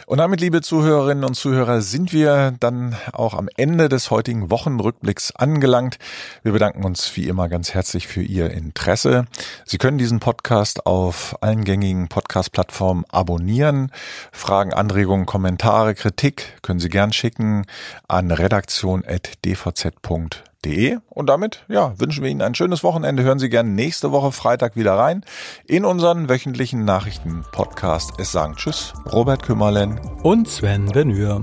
Und 0.07 0.19
damit, 0.19 0.41
liebe 0.41 0.61
Zuhörerinnen 0.61 1.25
und 1.25 1.35
Zuhörer, 1.35 1.81
sind 1.81 2.13
wir 2.13 2.55
dann 2.59 2.97
auch 3.13 3.35
am 3.35 3.49
Ende 3.57 3.89
des 3.89 4.11
heutigen 4.11 4.51
Wochenrückblicks 4.51 5.35
angelangt. 5.37 5.99
Wir 6.43 6.53
bedanken 6.53 6.85
uns 6.85 7.17
wie 7.17 7.29
immer 7.29 7.49
ganz 7.49 7.75
herzlich 7.75 8.07
für 8.07 8.23
Ihr 8.23 8.51
Interesse. 8.51 9.27
Sie 9.65 9.79
können 9.79 9.99
diesen 9.99 10.21
Podcast 10.21 10.87
auf 10.87 11.37
allen 11.43 11.65
gängigen 11.65 12.09
Podcast-Plattformen 12.09 13.05
abonnieren. 13.11 13.93
Fragen, 14.33 14.75
Anregungen, 14.75 15.27
Kommentare, 15.27 15.95
Kritik 15.95 16.59
können 16.63 16.81
Sie 16.81 16.89
gern 16.89 17.13
schicken 17.13 17.67
an 18.09 18.31
redaktion.dvz.de 18.31 20.50
www.ftf.de. 20.63 20.99
Und 21.09 21.27
damit, 21.29 21.65
ja, 21.69 21.99
wünschen 21.99 22.23
wir 22.23 22.31
Ihnen 22.31 22.43
ein 22.43 22.55
schönes 22.55 22.83
Wochenende. 22.83 23.23
Hören 23.23 23.39
Sie 23.39 23.49
gerne 23.49 23.71
nächste 23.71 24.13
Woche 24.13 24.33
Freitag 24.33 24.77
wieder 24.77 24.95
rein 24.95 25.25
in 25.67 25.85
unseren 25.85 26.29
wöchentlichen 26.29 26.85
Nachrichten-Podcast. 26.85 28.13
Es 28.19 28.33
sagen 28.33 28.57
Tschüss, 28.57 28.93
Robert 29.13 29.43
Kümmerlen 29.43 30.01
und 30.23 30.49
Sven 30.49 30.87
Benür. 30.87 31.43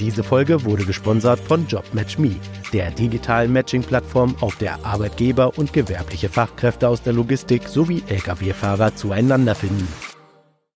Diese 0.00 0.22
Folge 0.22 0.64
wurde 0.64 0.84
gesponsert 0.84 1.40
von 1.40 1.66
JobMatchMe, 1.66 2.36
der 2.72 2.92
digitalen 2.92 3.52
Matching-Plattform, 3.52 4.36
auf 4.40 4.54
der 4.54 4.86
Arbeitgeber 4.86 5.58
und 5.58 5.72
gewerbliche 5.72 6.28
Fachkräfte 6.28 6.88
aus 6.88 7.02
der 7.02 7.14
Logistik 7.14 7.66
sowie 7.66 8.04
Lkw-Fahrer 8.08 8.94
zueinander 8.94 9.56
finden. 9.56 9.88